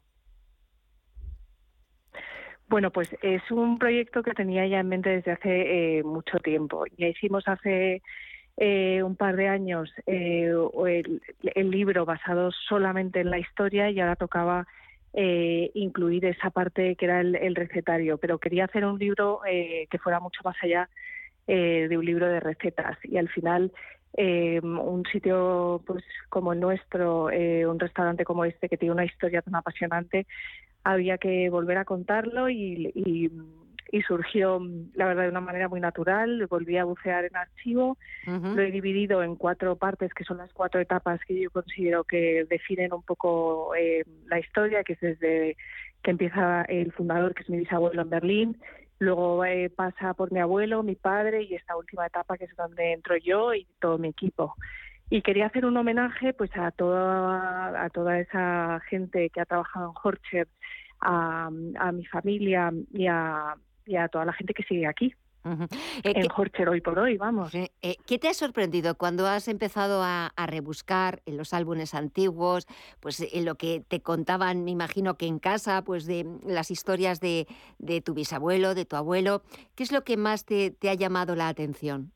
[2.68, 6.86] Bueno, pues es un proyecto que tenía ya en mente desde hace eh, mucho tiempo.
[6.98, 8.04] Ya hicimos hace
[8.58, 10.54] eh, un par de años eh,
[11.56, 14.68] el, libro basado solamente en la historia y ahora tocaba
[15.13, 19.98] eh, incluir esa parte que era el, recetario, pero quería hacer un libro eh, que
[19.98, 20.89] fuera mucho más allá
[21.48, 22.98] eh, de un libro de recetas.
[23.04, 23.72] Y al final
[24.17, 29.56] un sitio pues como el nuestro, un restaurante como este que tiene una historia tan
[29.56, 30.26] apasionante,
[30.84, 33.32] había que volver a contarlo y
[34.08, 34.62] surgió,
[34.93, 36.45] la verdad, de una manera muy natural.
[36.47, 37.97] Volví a bucear en archivo.
[38.25, 42.45] Lo he dividido en cuatro partes, que son las cuatro etapas que yo considero que
[42.49, 45.58] definen un poco eh, la historia, que es desde
[46.04, 48.58] que empieza el fundador, que es mi bisabuelo en Berlín.
[48.99, 52.93] Luego eh, pasa por mi abuelo, mi padre y esta última etapa que es donde
[52.93, 54.56] entro yo y todo mi equipo.
[55.10, 59.88] Y quería hacer un homenaje pues a toda, a toda esa gente que ha trabajado
[59.88, 60.47] en Horcher,
[61.02, 61.49] a,
[61.80, 63.56] a mi familia y a,
[63.89, 65.13] y a toda la gente que sigue aquí.
[66.04, 67.56] Eh, en Horcher hoy por hoy, vamos.
[67.56, 67.69] Eh,
[68.06, 72.67] ¿Qué te ha sorprendido cuando has empezado a, rebuscar en los álbumes antiguos,
[72.99, 77.19] pues en lo que te contaban, me imagino que en casa, pues de las historias
[77.19, 77.47] de,
[77.78, 79.41] de tu bisabuelo, de tu abuelo?
[79.75, 82.12] ¿Qué es lo que más te, te ha llamado la atención?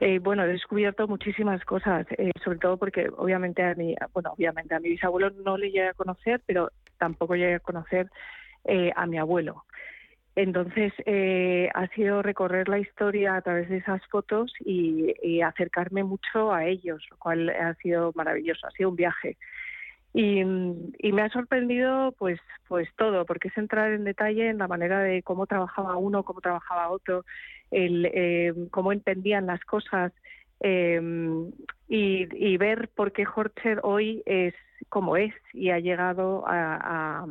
[0.00, 4.74] Eh, bueno, he descubierto muchísimas cosas, eh, sobre todo porque obviamente a mi, bueno, obviamente
[4.74, 8.08] a mi bisabuelo no le llegué a conocer, pero tampoco llegué a conocer
[8.64, 9.64] eh, a mi abuelo.
[10.38, 16.52] Entonces eh, ha sido recorrer la historia a través de esas fotos y, acercarme mucho
[16.52, 19.36] a ellos, lo cual ha sido maravilloso, ha sido un viaje.
[20.14, 22.38] Y, me ha sorprendido pues
[22.68, 26.40] pues todo porque es entrar en detalle en la manera de cómo trabajaba uno cómo
[26.40, 27.24] trabajaba otro
[27.70, 30.12] el eh, cómo entendían las cosas
[30.60, 31.00] eh,
[31.88, 34.54] y, ver por qué Horcher hoy es
[34.88, 37.26] como es y ha llegado a, a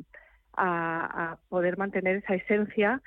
[1.50, 3.02] poder mantener esa esencia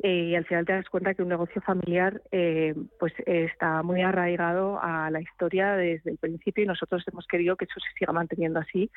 [0.00, 4.02] eh, y al final te das cuenta que un negocio familiar eh, pues está muy
[4.02, 8.12] arraigado a la historia desde el principio y nosotros hemos querido que eso se siga
[8.12, 8.90] manteniendo así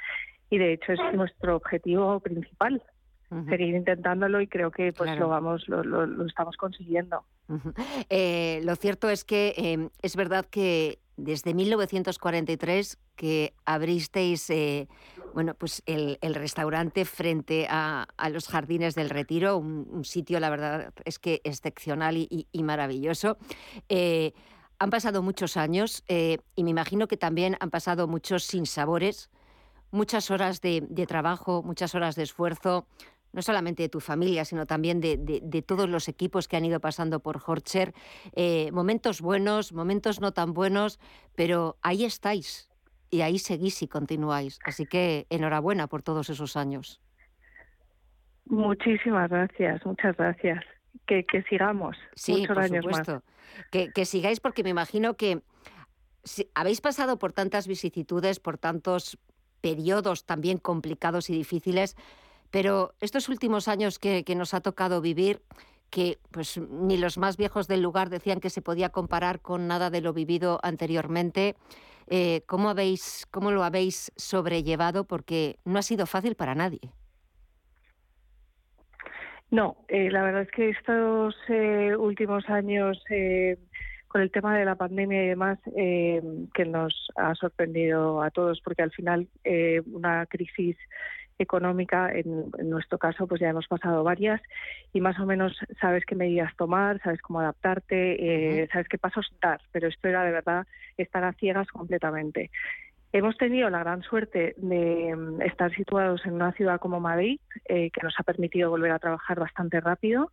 [0.52, 2.84] y de hecho es nuestro objetivo principal
[3.50, 7.24] seguir intentándolo y creo que pues lo vamos lo, lo, estamos consiguiendo.
[8.10, 14.88] Eh, lo cierto es que es verdad que desde 1943 que abristeis eh,
[15.34, 21.20] bueno, pues el, restaurante frente a, los jardines del Retiro, un, sitio, la verdad, es
[21.20, 23.38] que excepcional y, maravilloso.
[23.90, 24.34] Eh,
[24.80, 29.30] han pasado muchos años eh, y me imagino que también han pasado muchos sinsabores,
[29.92, 32.88] muchas horas de trabajo, muchas horas de esfuerzo,
[33.34, 37.20] no solamente de tu familia, sino también de, todos los equipos que han ido pasando
[37.22, 37.94] por Horcher.
[38.34, 41.00] Eh, momentos buenos, momentos no tan buenos,
[41.36, 42.70] pero ahí estáis
[43.10, 44.60] y ahí seguís y continuáis.
[44.66, 47.02] Así que enhorabuena por todos esos años.
[48.46, 50.64] Muchísimas gracias, muchas gracias.
[51.06, 53.24] Que, sigamos sí, muchos por años supuesto.
[53.72, 55.42] Que, que sigáis porque me imagino que
[56.24, 59.18] si, habéis pasado por tantas vicisitudes, por tantos
[59.62, 61.96] periodos también complicados y difíciles,
[62.52, 65.42] pero estos últimos años que, nos ha tocado vivir,
[65.90, 69.90] que pues ni los más viejos del lugar decían que se podía comparar con nada
[69.90, 71.56] de lo vivido anteriormente.
[72.08, 75.06] Eh, ¿cómo, habéis, ¿Cómo lo habéis sobrellevado?
[75.06, 76.82] Porque no ha sido fácil para nadie.
[79.50, 83.02] No, eh, la verdad es que estos eh, últimos años,
[84.08, 88.82] con el tema de la pandemia y demás, que nos ha sorprendido a todos, porque
[88.82, 89.28] al final
[89.92, 90.78] una crisis
[91.40, 94.42] económica, en, nuestro caso, pues ya hemos pasado varias
[94.94, 99.32] y más o menos sabes qué medidas tomar, sabes cómo adaptarte, eh, sabes qué pasos
[99.42, 100.68] dar, pero esto era de verdad
[100.98, 102.52] estar a ciegas completamente.
[103.14, 107.90] Hemos tenido la gran suerte de mm, estar situados en una ciudad como Madrid, eh,
[107.92, 110.32] que nos ha permitido volver a trabajar bastante rápido.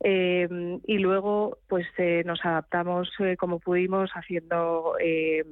[0.00, 1.86] Eh, y luego, pues
[2.24, 5.42] nos adaptamos como pudimos haciendo eh,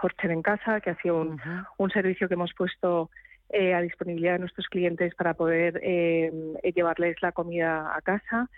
[0.00, 1.40] Horcher en casa, que ha sido un,
[1.76, 3.10] un servicio que hemos puesto
[3.52, 6.32] eh, a disponibilidad de nuestros clientes para poder eh,
[6.74, 8.48] llevarles la comida a casa.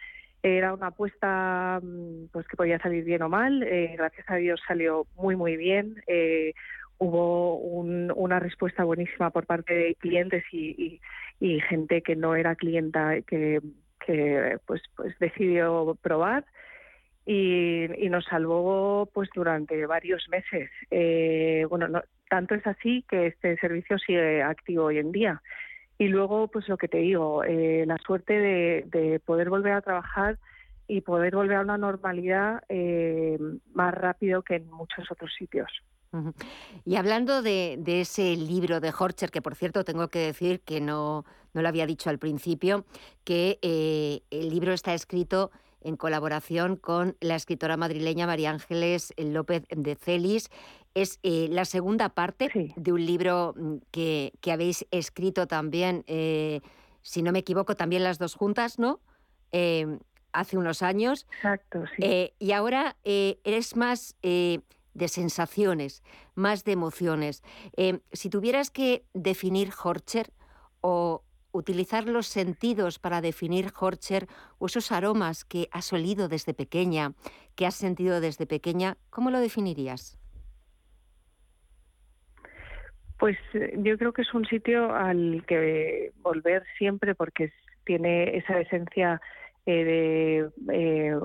[0.42, 3.62] Era una apuesta mm, pues que podía salir bien o mal.
[3.64, 6.02] Eh, gracias a Dios salió muy muy bien.
[6.98, 11.00] hubo una respuesta buenísima por parte de clientes y,
[11.68, 13.60] gente que no era clienta que,
[14.06, 16.44] que pues pues decidió probar.
[17.26, 20.70] Y, nos salvó pues durante varios meses.
[21.68, 25.42] bueno, no, tanto es así que este servicio sigue activo hoy en día.
[25.98, 30.38] Y luego, pues lo que te digo, eh, la suerte de, poder volver a trabajar
[30.88, 33.38] y poder volver a una normalidad eh,
[33.72, 35.70] más rápido que en muchos otros sitios.
[36.84, 41.24] Y hablando de, ese libro de Horcher, que por cierto tengo que decir que no,
[41.54, 42.84] no lo había dicho al principio,
[43.24, 45.50] que eh, el libro está escrito
[45.84, 50.50] en colaboración con la escritora madrileña María Ángeles López de Celis
[50.94, 56.60] es eh, la segunda parte de un libro mm, que, habéis escrito también, eh,
[57.02, 59.00] si no me equivoco, también las dos juntas, ¿no?
[60.32, 61.26] Hace unos años.
[61.36, 62.02] Exacto, sí.
[62.02, 66.02] Eh, y ahora eres más de sensaciones,
[66.34, 67.42] más de emociones.
[67.76, 70.32] Em, si tuvieras que definir Horcher
[70.80, 71.22] o
[71.54, 74.26] utilizar los sentidos para definir Horcher
[74.58, 77.12] o esos aromas que has olido desde pequeña,
[77.54, 80.18] que has sentido desde pequeña, ¿cómo lo definirías?
[83.18, 87.52] Pues eh, yo creo que es un sitio al que volver siempre porque
[87.84, 89.20] tiene esa esencia
[89.64, 91.16] eh, de eh,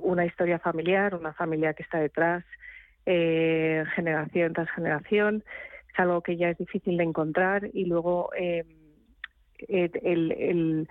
[0.00, 2.44] una historia familiar, una familia que está detrás,
[3.04, 5.44] generación tras generación.
[5.92, 8.30] Es algo que ya es difícil de encontrar y luego
[9.68, 10.88] el, el,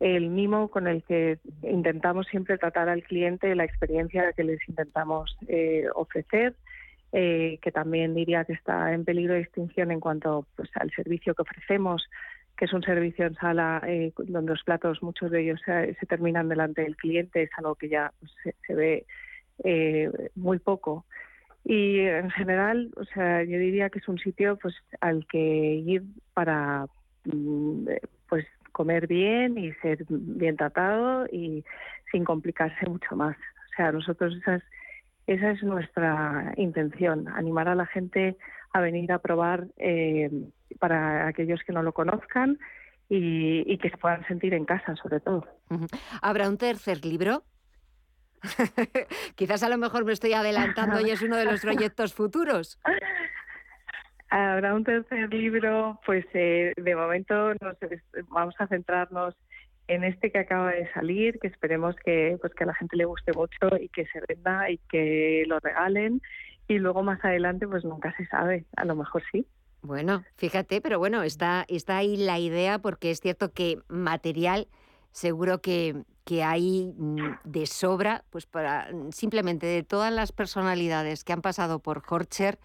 [0.00, 5.36] el mimo con el que intentamos siempre tratar al cliente, la experiencia que les intentamos
[5.94, 6.54] ofrecer
[7.12, 11.34] eh, que también diría que está en peligro de extinción en cuanto pues, al servicio
[11.34, 12.08] que ofrecemos,
[12.56, 16.48] que es un servicio en sala eh, donde los platos, muchos de ellos se, terminan
[16.48, 19.06] delante del cliente, es algo que ya pues, se, ve
[19.64, 21.04] eh, muy poco.
[21.64, 26.04] Y en general, o sea, yo diría que es un sitio pues al que ir
[26.32, 26.86] para
[28.28, 31.64] pues comer bien y ser bien tratado y
[32.10, 33.36] sin complicarse mucho más.
[33.36, 34.62] O sea, nosotros esas
[35.26, 38.36] esa es nuestra intención, animar a la gente
[38.72, 40.28] a venir a probar eh,
[40.80, 42.58] para aquellos que no lo conozcan
[43.08, 45.46] y, que se puedan sentir en casa, sobre todo.
[46.22, 47.44] ¿Habrá un tercer libro?
[49.36, 52.78] Quizás a lo mejor me estoy adelantando y es uno de los proyectos futuros.
[54.30, 57.52] Habrá un tercer libro, pues eh, de momento
[58.28, 59.34] vamos a centrarnos
[59.88, 63.06] en este que acaba de salir, que esperemos que, pues, que a la gente le
[63.06, 66.22] guste mucho y que se venda y que lo regalen.
[66.68, 69.44] Y luego más adelante, pues nunca se sabe, a lo mejor sí.
[69.82, 74.68] Bueno, fíjate, pero bueno, está, está ahí la idea porque es cierto que material
[75.10, 81.32] seguro que, que hay mm, de sobra, pues para simplemente de todas las personalidades que
[81.32, 82.60] han pasado por Horcher,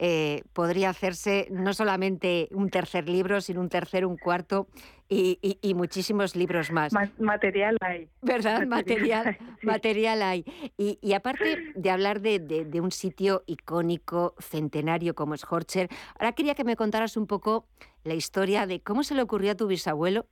[0.00, 4.68] eh, podría hacerse no solamente un tercer libro, sino un tercer, un cuarto
[5.08, 6.92] y, muchísimos libros más.
[7.18, 8.08] material hay.
[8.22, 8.64] ¿Verdad?
[8.66, 10.44] Material, material, hay.
[10.76, 16.64] Y, aparte de hablar de, un sitio icónico, centenario como es Horcher, ahora quería que
[16.64, 17.66] me contaras un poco
[18.04, 20.26] la historia de cómo se le ocurrió a tu bisabuelo,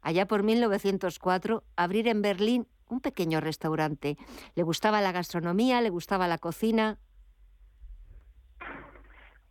[0.00, 4.16] allá por 1904, abrir en Berlín un pequeño restaurante.
[4.54, 5.80] ¿Le gustaba la gastronomía?
[5.80, 6.98] ¿Le gustaba la cocina?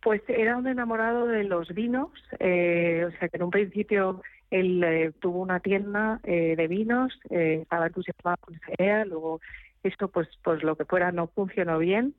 [0.02, 4.82] Pues era un enamorado de los vinos, eh, o sea que en un principio él
[4.84, 9.40] eh, tuvo una tienda eh, de vinos, estaba entusiasmado con esa idea, luego
[9.82, 12.14] esto pues pues lo que fuera no funcionó bien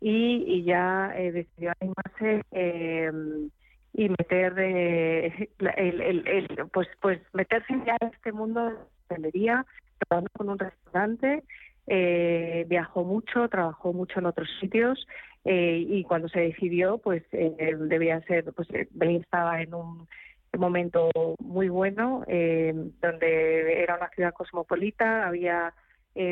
[0.00, 3.50] y, ya decidió animarse em,
[3.92, 4.58] y meter
[5.76, 9.66] el, pues pues meterse ya en este mundo de hostelería,
[9.98, 11.42] trabajando con un restaurante,
[11.86, 15.06] viajó mucho, trabajó mucho en otros sitios
[15.44, 20.08] eh, y cuando se decidió, pues eh, debía ser, pues eh, Berlín estaba en un
[20.56, 21.10] momento
[21.40, 25.74] muy bueno, donde era una ciudad cosmopolita, había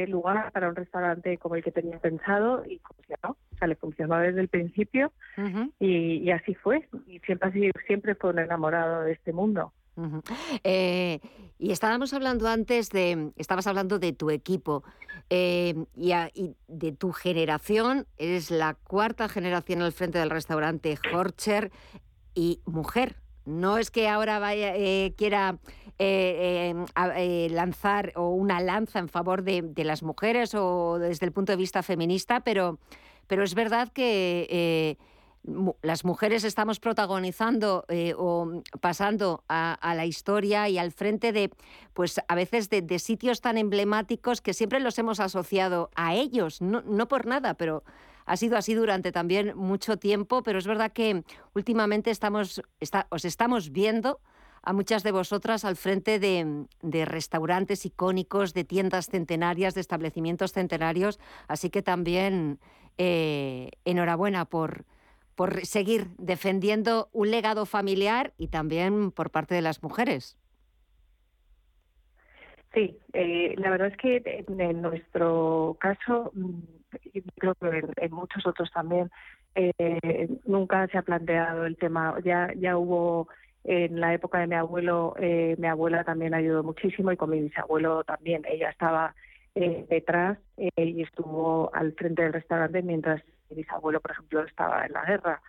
[0.07, 4.17] lugar para un restaurante como el que tenía pensado y funcionó, o sea, le funcionó
[4.19, 5.13] desde el principio
[5.81, 9.73] y, así fue, y siempre, siempre fue un enamorado de este mundo.
[10.65, 11.21] Eh,
[11.59, 14.83] y estábamos hablando antes de, estabas hablando de tu equipo
[15.31, 16.13] eh, y,
[16.69, 18.07] de tu generación.
[18.17, 21.71] Eres la cuarta generación al frente del restaurante Horcher
[22.35, 23.17] y mujer.
[23.45, 25.59] No es que ahora vaya, eh, quiera
[27.51, 31.57] lanzar o una lanza en favor de, de, las mujeres o desde el punto de
[31.57, 32.81] vista feminista, pero,
[33.29, 34.97] pero es verdad que
[35.83, 41.51] las mujeres estamos protagonizando eh, o pasando a, la historia y al frente de,
[41.95, 46.83] pues a veces de, sitios tan emblemáticos que siempre los hemos asociado a ellos, no,
[46.83, 47.83] no por nada, pero
[48.25, 51.25] ha sido así durante también mucho tiempo, pero es verdad que
[51.55, 52.63] últimamente estamos,
[53.11, 54.21] os estamos viendo
[54.63, 61.19] a muchas de vosotras al frente de, restaurantes icónicos, de tiendas centenarias, de establecimientos centenarios,
[61.49, 62.61] así que también
[62.97, 64.85] eh, enhorabuena por
[65.35, 70.37] por seguir defendiendo un legado familiar y también por parte de las mujeres.
[72.75, 76.61] Sí, eh, la verdad es que en nuestro caso, mm,
[77.13, 79.11] y creo que en, muchos otros también,
[79.55, 82.17] eh, nunca se ha planteado el tema.
[82.25, 83.29] Ya, ya hubo
[83.65, 87.41] en la época de mi abuelo, eh, mi abuela también ayudó muchísimo y con mi
[87.41, 88.43] bisabuelo también.
[88.49, 89.15] Ella estaba
[89.55, 93.23] detrás y estuvo al frente del restaurante mientras
[93.53, 95.43] mi bisabuelo, por ejemplo, estaba en la guerra.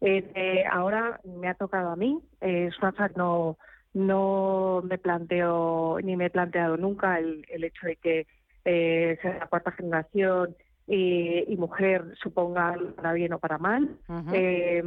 [0.00, 2.20] Eh, eh, ahora me ha tocado a mí.
[2.40, 2.70] Eh,
[3.16, 3.58] no,
[3.94, 8.26] no me planteo, ni me he planteado nunca el, el hecho de que
[8.64, 10.54] eh, sea la cuarta generación
[10.86, 13.98] y, mujer suponga para bien o para mal.
[14.32, 14.84] es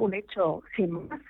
[0.00, 1.20] un hecho sin más.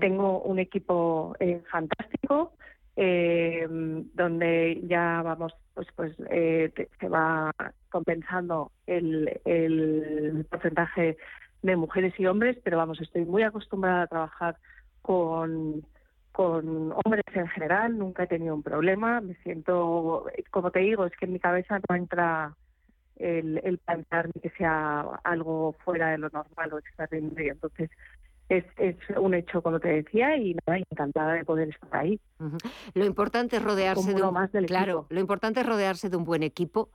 [0.00, 1.34] Tengo un equipo
[1.70, 2.52] fantástico.
[2.96, 7.50] Donde ya vamos pues pues se va
[7.90, 11.16] compensando el, el porcentaje
[11.62, 14.56] de mujeres y hombres, pero vamos, estoy muy acostumbrada a trabajar
[15.00, 15.86] con,
[16.32, 21.12] con hombres en general, nunca he tenido un problema, me siento, como te digo, es
[21.16, 22.54] que en mi cabeza no entra
[23.16, 27.52] el, el plantearme que sea algo fuera de lo normal o extraordinario.
[27.52, 27.90] Entonces,
[28.48, 32.20] es, es un hecho, como te decía, y nada, encantada de poder estar ahí.
[32.94, 36.42] Lo importante es rodearse de un, más claro, lo importante es rodearse de un buen
[36.42, 36.90] equipo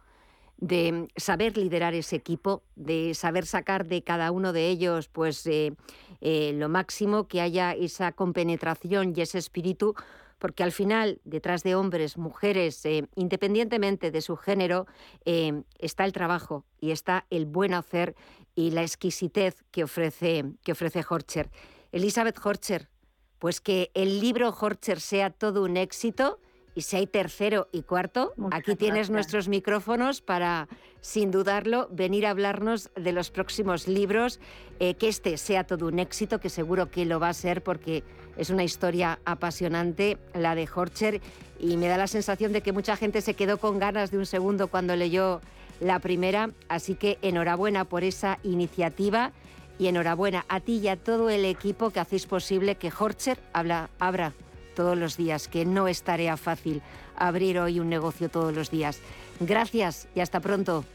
[0.58, 5.74] de saber liderar ese equipo, de saber sacar de cada uno de ellos pues eh,
[6.22, 9.94] eh, lo máximo, que haya esa compenetración y ese espíritu,
[10.40, 14.88] porque al final, detrás de hombres, mujeres, eh, independientemente de su género,
[15.26, 18.16] está el trabajo y está el buen hacer
[18.58, 21.52] y la exquisitez que ofrece, que ofrece Horcher.
[21.92, 22.90] Elizabeth Horcher,
[23.38, 26.40] pues que el libro Horcher sea todo un éxito
[26.74, 30.68] Y si hay tercero y cuarto, aquí tienes nuestros micrófonos para,
[31.02, 34.40] sin dudarlo, venir a hablarnos de los próximos libros,
[34.80, 38.04] eh, que este sea todo un éxito, que seguro que lo va a ser porque
[38.38, 41.20] es una historia apasionante, la de Horcher,
[41.60, 44.28] y me da la sensación de que mucha gente se quedó con ganas de un
[44.28, 45.42] segundo cuando leyó
[45.80, 49.32] la primera, así que enhorabuena por esa iniciativa
[49.80, 53.90] y enhorabuena a ti y a todo el equipo que hacéis posible que Horcher habla,
[54.00, 54.34] abra
[54.76, 56.82] todos los días, que no es tarea fácil
[57.16, 59.00] abrir hoy un negocio todos los días.
[59.40, 60.86] Gracias y hasta pronto.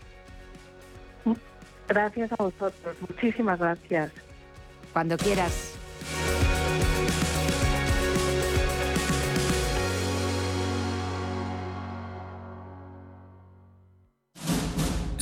[1.88, 4.12] Gracias a vosotros, muchísimas gracias.
[4.92, 5.74] Cuando quieras.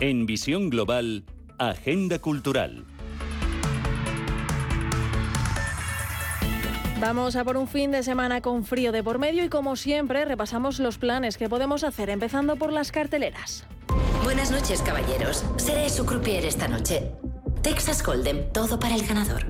[0.00, 1.24] En Visión Global,
[1.58, 2.86] Agenda Cultural.
[6.98, 10.24] Vamos a por un fin de semana con frío de por medio y como siempre
[10.24, 13.66] repasamos los planes que podemos hacer empezando por las carteleras.
[14.24, 15.44] Buenas noches, caballeros.
[15.58, 17.12] Seré su croupier esta noche.
[17.60, 19.44] Texas Hold'em, todo para el ganador.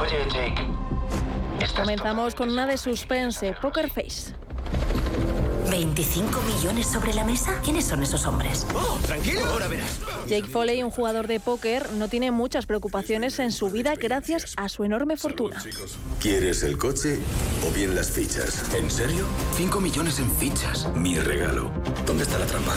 [0.00, 0.68] Oye, Jake.
[1.76, 4.34] Comenzamos con una de suspense, Poker Face.
[5.70, 7.60] ¿25 millones sobre la mesa?
[7.62, 8.66] ¿Quiénes son esos hombres?
[8.74, 10.00] Oh, tranquilo, ahora verás.
[10.26, 14.68] Jake Foley, un jugador de póker, no tiene muchas preocupaciones en su vida gracias a
[14.68, 15.62] su enorme fortuna.
[16.20, 17.18] ¿Quieres el coche
[17.68, 18.64] o bien las fichas?
[18.74, 19.24] ¿En serio?
[19.56, 20.88] 5 millones en fichas.
[20.94, 21.70] Mi regalo.
[22.04, 22.74] ¿Dónde está la trampa?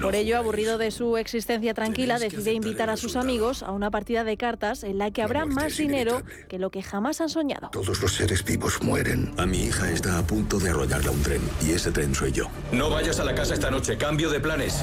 [0.00, 4.24] Por ello, aburrido de su existencia tranquila, decide invitar a sus amigos a una partida
[4.24, 7.70] de cartas en la que habrá más dinero que lo que jamás han soñado.
[7.70, 9.32] Todos los seres vivos mueren.
[9.36, 12.48] A mi hija está a punto de arrollarla un tren y ese tren soy yo.
[12.72, 14.82] No vayas a la casa esta noche, cambio de planes.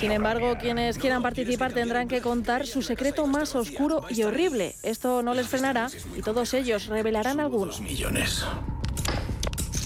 [0.00, 4.74] Sin embargo, quienes quieran participar tendrán que contar su secreto más oscuro y horrible.
[4.82, 7.80] Esto no les frenará y todos ellos revelarán algunos.
[7.80, 8.44] Millones.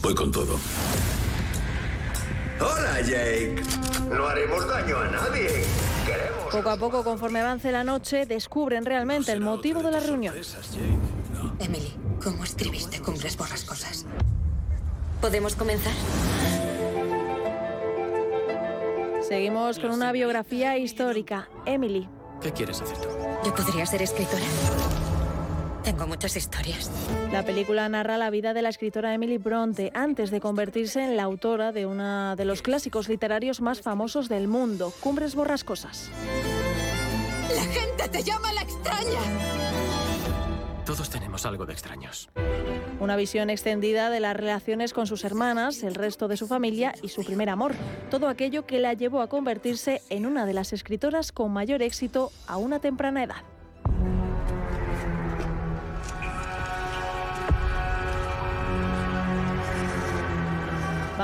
[0.02, 0.58] Voy con todo.
[2.60, 3.62] Hola, Jake.
[4.08, 5.48] No haremos daño a nadie.
[6.06, 6.52] Queremos...
[6.52, 10.34] Poco a poco, conforme avance la noche, descubren realmente el motivo de la reunión.
[11.58, 14.06] Emily, ¿cómo escribiste cumbres borrascosas?
[15.20, 15.92] ¿Podemos comenzar?
[19.26, 21.48] Seguimos con una biografía histórica.
[21.64, 22.08] Emily.
[22.40, 23.08] ¿Qué quieres hacer tú?
[23.44, 24.44] Yo podría ser escritora.
[25.86, 26.90] Tengo muchas historias.
[27.30, 31.22] La película narra la vida de la escritora Emily Bronte antes de convertirse en la
[31.22, 36.10] autora de uno de los clásicos literarios más famosos del mundo, Cumbres Borrascosas.
[37.54, 39.20] La gente te llama la extraña.
[40.84, 42.30] Todos tenemos algo de extraños.
[42.98, 47.10] Una visión extendida de las relaciones con sus hermanas, el resto de su familia y
[47.10, 47.76] su primer amor.
[48.10, 52.32] Todo aquello que la llevó a convertirse en una de las escritoras con mayor éxito
[52.48, 53.44] a una temprana edad.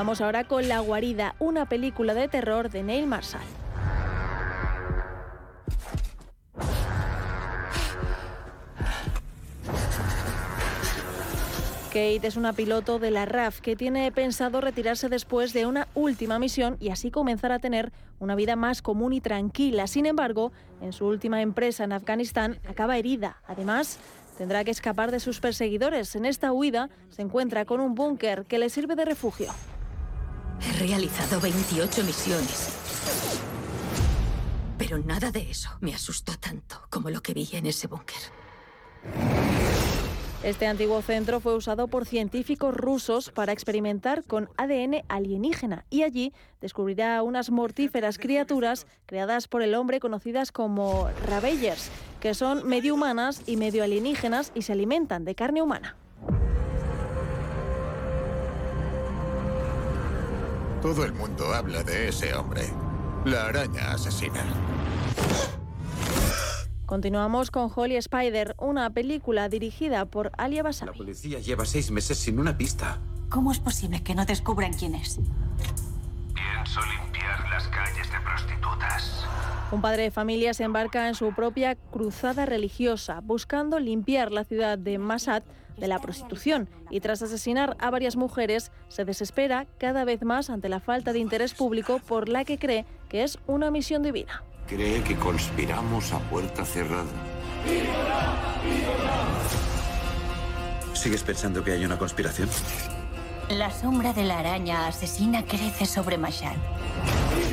[0.03, 3.41] Vamos ahora con La Guarida, una película de terror de Neil Marshall.
[11.87, 16.41] Kate es una piloto de la RAF que tiene pensado retirarse después de una última
[16.41, 19.87] misión y así comenzar a tener una vida más común y tranquila.
[19.87, 20.51] Sin embargo,
[20.81, 23.37] en su última empresa en Afganistán acaba herida.
[23.47, 24.01] Además,
[24.37, 26.17] tendrá que escapar de sus perseguidores.
[26.17, 29.53] En esta huida se encuentra con un búnker que le sirve de refugio.
[30.65, 32.77] He realizado 28 misiones.
[34.79, 38.17] Pero nada de eso me asustó tanto como lo que vi en ese búnker.
[40.43, 46.33] Este antiguo centro fue usado por científicos rusos para experimentar con ADN alienígena y allí
[46.61, 53.43] descubrirá unas mortíferas criaturas creadas por el hombre conocidas como Ravagers, que son medio humanas
[53.47, 55.97] y medio alienígenas y se alimentan de carne humana.
[60.83, 62.63] Todo el mundo habla de ese hombre.
[63.25, 64.43] La araña asesina.
[66.87, 70.91] Continuamos con Holly Spider, una película dirigida por Alia Basavi.
[70.91, 72.99] La policía lleva seis meses sin una pista.
[73.29, 75.21] ¿Cómo es posible que no descubran quién es?
[76.35, 79.25] Pienso limpiar limpiar las calles de prostitutas.
[79.71, 84.79] Un padre de familia se embarca en su propia cruzada religiosa, buscando limpiar la ciudad
[84.79, 85.45] de Masad
[85.83, 90.69] de la prostitución y tras asesinar a varias mujeres se desespera cada vez más ante
[90.69, 94.45] la falta de interés público por la que cree que es una misión divina.
[94.69, 97.11] Cree que conspiramos a puerta cerrada.
[100.95, 102.49] ¿Sigues pensando que hay una conspiración?
[103.51, 106.57] La sombra de la araña asesina crece sobre Mashhad.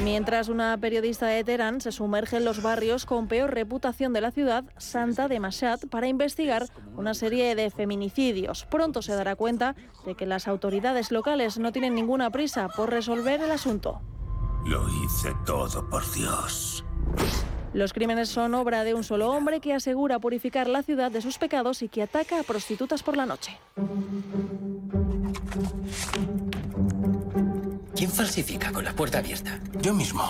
[0.04, 4.32] Mientras una periodista de Teherán se sumerge en los barrios con peor reputación de la
[4.32, 8.66] ciudad, Santa de Mashhad, para investigar una serie de feminicidios.
[8.66, 9.76] Pronto se dará cuenta
[10.06, 14.02] de que las autoridades locales no tienen ninguna prisa por resolver el asunto.
[14.66, 16.86] Lo hice todo por Dios.
[17.74, 21.38] Los crímenes son obra de un solo hombre que asegura purificar la ciudad de sus
[21.38, 23.58] pecados y que ataca a prostitutas por la noche.
[27.96, 29.60] ¿Quién falsifica con la puerta abierta?
[29.82, 30.24] Yo mismo.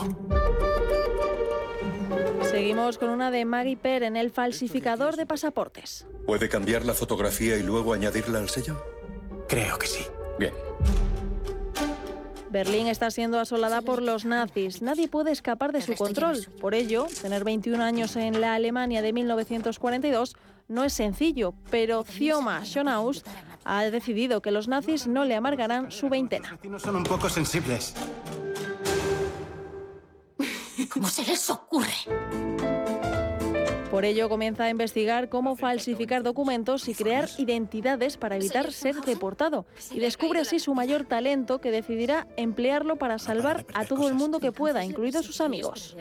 [2.41, 6.07] Seguimos con una de Maggie Per en el falsificador de pasaportes.
[6.25, 8.83] ¿Puede cambiar la fotografía y luego añadirla al sello?
[9.47, 10.03] Creo que sí.
[10.39, 10.53] Bien.
[12.51, 14.81] Berlín está siendo asolada por los nazis.
[14.81, 16.45] Nadie puede escapar de su control.
[16.59, 20.35] Por ello, tener 21 años en la Alemania de 1942
[20.67, 23.23] no es sencillo, pero Zioma Schonhaus
[23.65, 26.57] ha decidido que los nazis no le amargarán su veintena.
[26.77, 27.93] Son un poco sensibles.
[30.89, 31.93] ¿Cómo se les ocurre?
[33.91, 39.65] Por ello comienza a investigar cómo falsificar documentos y crear identidades para evitar ser deportado.
[39.91, 44.39] Y descubre así su mayor talento que decidirá emplearlo para salvar a todo el mundo
[44.39, 45.97] que pueda, incluidos sus amigos.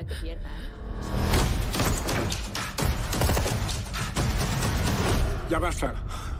[5.49, 5.95] Ya basta.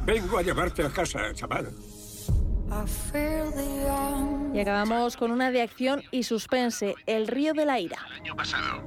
[0.05, 1.71] Vengo a llevarte a casa, chaval.
[4.53, 7.97] Y acabamos con una de acción y suspense, El río de la ira.
[8.21, 8.83] año pasado.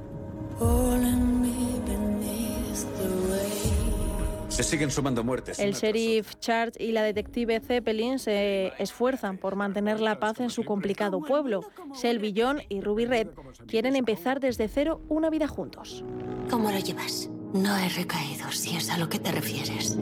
[4.52, 5.58] Se siguen sumando muertes.
[5.58, 10.62] El sheriff Charles y la detective Zeppelin se esfuerzan por mantener la paz en su
[10.64, 11.64] complicado pueblo.
[11.94, 13.28] Shelby John y Ruby Red
[13.66, 16.04] quieren empezar desde cero una vida juntos.
[16.50, 17.30] ¿Cómo lo llevas?
[17.54, 19.96] No he recaído, si es a lo que te refieres.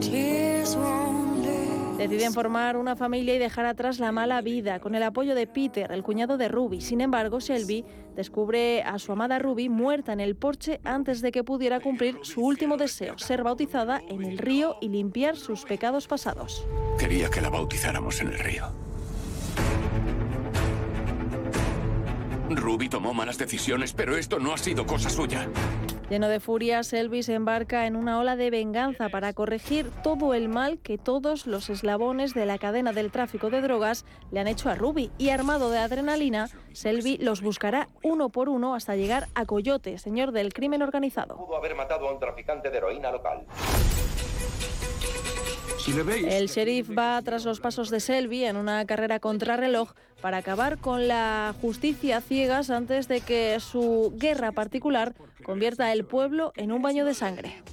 [1.97, 5.91] Deciden formar una familia y dejar atrás la mala vida con el apoyo de Peter,
[5.91, 6.81] el cuñado de Ruby.
[6.81, 7.85] Sin embargo, Shelby
[8.15, 12.41] descubre a su amada Ruby muerta en el porche antes de que pudiera cumplir su
[12.41, 16.65] último deseo, ser bautizada en el río y limpiar sus pecados pasados.
[16.97, 18.80] Quería que la bautizáramos en el río.
[22.57, 25.47] Ruby tomó malas decisiones, pero esto no ha sido cosa suya.
[26.09, 30.49] Lleno de furia, Selby se embarca en una ola de venganza para corregir todo el
[30.49, 34.69] mal que todos los eslabones de la cadena del tráfico de drogas le han hecho
[34.69, 35.09] a Ruby.
[35.17, 40.33] Y armado de adrenalina, Selby los buscará uno por uno hasta llegar a Coyote, señor
[40.33, 41.37] del crimen organizado.
[41.37, 43.45] Pudo haber matado a un traficante de heroína local.
[45.87, 51.07] El sheriff va tras los pasos de Selby en una carrera contrarreloj para acabar con
[51.07, 56.83] la justicia a ciegas antes de que su guerra particular convierta el pueblo en un
[56.83, 57.63] baño de sangre.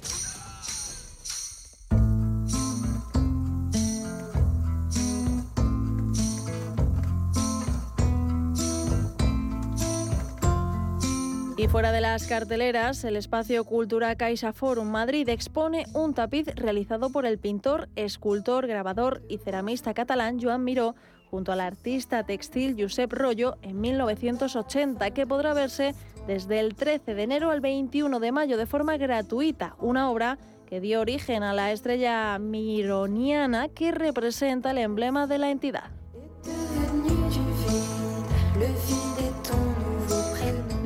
[11.59, 17.09] Y fuera de las carteleras, el espacio Cultura Caixa Forum Madrid expone un tapiz realizado
[17.09, 20.95] por el pintor, escultor, grabador y ceramista catalán Joan Miró
[21.29, 25.95] junto al artista textil Josep Rollo en 1980, que podrá verse
[26.27, 30.79] desde el 13 de enero al 21 de mayo de forma gratuita, una obra que
[30.79, 35.98] dio origen a la estrella mironiana que representa el emblema de la entidad.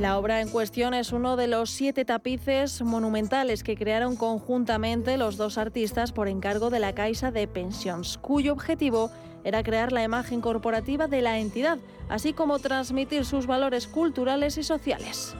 [0.03, 5.37] La obra en cuestión es uno de los siete tapices monumentales que crearon conjuntamente los
[5.37, 9.11] dos artistas por encargo de la Caixa de Pensions, cuyo objetivo
[9.45, 11.77] era crear la imagen corporativa de la entidad,
[12.09, 15.37] así como transmitir sus valores culturales y sociales.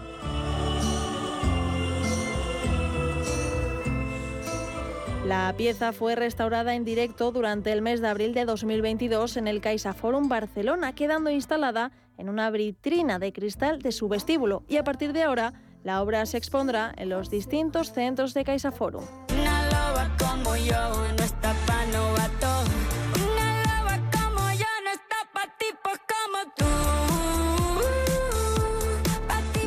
[5.26, 9.60] La pieza fue restaurada en directo durante el mes de abril de 2022 en el
[9.60, 14.84] Caixa Forum Barcelona, quedando instalada en una vitrina de cristal de su vestíbulo y a
[14.84, 15.54] partir de ahora
[15.84, 19.04] la obra se expondrá en los distintos centros de Caixa Forum.
[19.34, 22.64] Una loba como yo no está pa' novato.
[23.16, 26.66] Una loba como yo no está pa' tipos como tú.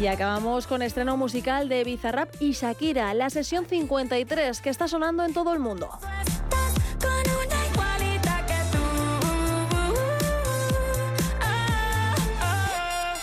[0.01, 5.25] Y acabamos con estreno musical de Bizarrap y Shakira, la sesión 53 que está sonando
[5.25, 5.91] en todo el mundo.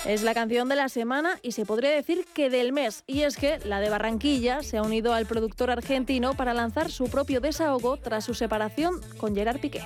[0.06, 3.04] Es la canción de la semana y se podría decir que del mes.
[3.08, 7.10] Y es que la de Barranquilla se ha unido al productor argentino para lanzar su
[7.10, 9.82] propio desahogo tras su separación con Gerard Piqué.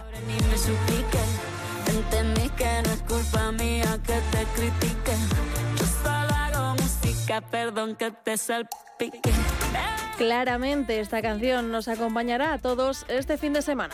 [10.18, 13.94] Claramente esta canción nos acompañará a todos este fin de semana.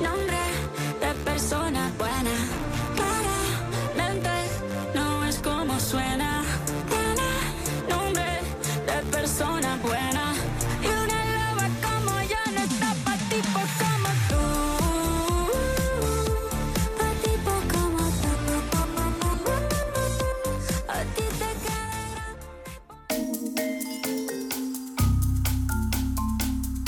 [0.00, 0.38] nombre
[1.00, 2.34] de persona buena.
[2.96, 4.30] Claramente
[4.94, 6.42] no es como suena.
[6.88, 7.30] Tiene
[7.88, 8.40] nombre
[8.86, 10.34] de persona buena.
[10.82, 14.42] Y una loba como yo no está pa' tipos como tú.
[16.98, 18.32] Pa' tipos como tú.
[20.88, 21.50] A ti te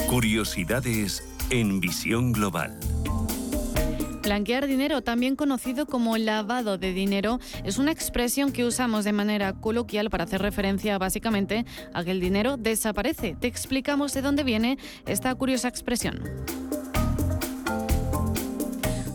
[0.07, 1.11] Curiosidades
[1.51, 2.92] en visión global.
[4.23, 9.53] Blanquear dinero, también conocido como lavado de dinero, es una expresión que usamos de manera
[9.53, 13.37] coloquial para hacer referencia básicamente a que el dinero desaparece.
[13.39, 16.23] Te explicamos de dónde viene esta curiosa expresión.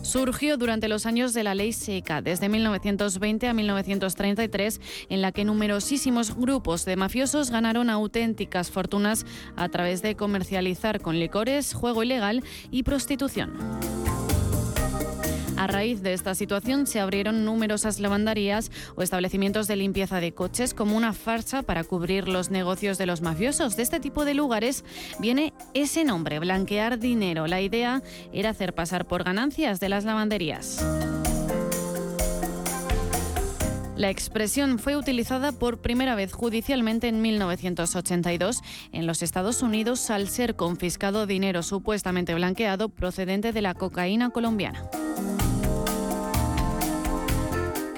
[0.02, 4.80] Surgió durante los años de la ley seca, desde 1920 a 1933,
[5.10, 11.18] en la que numerosísimos grupos de mafiosos ganaron auténticas fortunas a través de comercializar con
[11.18, 13.52] licores, juego ilegal y prostitución.
[15.58, 20.72] A raíz de esta situación se abrieron numerosas lavanderías o establecimientos de limpieza de coches
[20.72, 23.74] como una farsa para cubrir los negocios de los mafiosos.
[23.74, 24.84] De este tipo de lugares
[25.18, 27.48] viene ese nombre, blanquear dinero.
[27.48, 28.02] La idea
[28.32, 30.80] era hacer pasar por ganancias de las lavanderías.
[33.96, 38.60] La expresión fue utilizada por primera vez judicialmente en 1982
[38.92, 44.88] en los Estados Unidos al ser confiscado dinero supuestamente blanqueado procedente de la cocaína colombiana.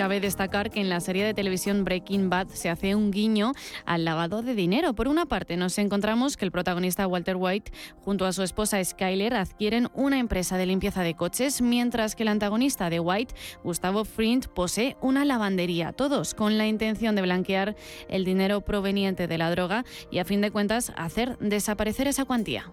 [0.01, 3.53] Cabe destacar que en la serie de televisión Breaking Bad se hace un guiño
[3.85, 4.95] al lavado de dinero.
[4.95, 7.71] Por una parte, nos encontramos que el protagonista Walter White
[8.03, 12.31] junto a su esposa Skyler adquieren una empresa de limpieza de coches, mientras que el
[12.31, 15.93] antagonista de White, Gustavo Fring, posee una lavandería.
[15.93, 17.77] Todos con la intención de blanquear
[18.09, 22.73] el dinero proveniente de la droga y a fin de cuentas hacer desaparecer esa cuantía.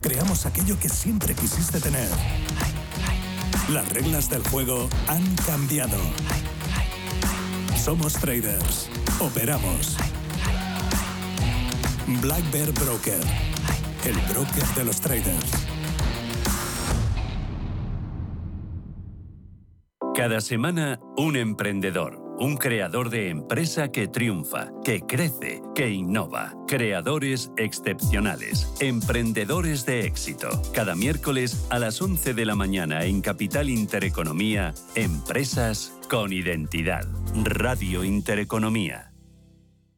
[0.00, 2.08] Creamos aquello que siempre quisiste tener.
[3.72, 5.98] Las reglas del juego han cambiado.
[7.76, 8.88] Somos traders.
[9.20, 9.96] Operamos.
[12.22, 13.20] Black Bear Broker.
[14.04, 15.68] El broker de los traders.
[20.14, 26.54] Cada semana, un emprendedor, un creador de empresa que triunfa, que crece, que innova.
[26.66, 30.48] Creadores excepcionales, emprendedores de éxito.
[30.72, 37.06] Cada miércoles a las 11 de la mañana en Capital Intereconomía, Empresas con Identidad.
[37.44, 39.07] Radio Intereconomía.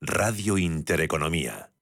[0.00, 1.72] Radio Intereconomía.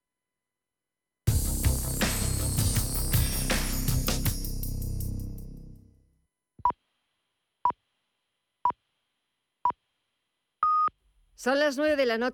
[11.35, 12.25] Son las 9 de la noche.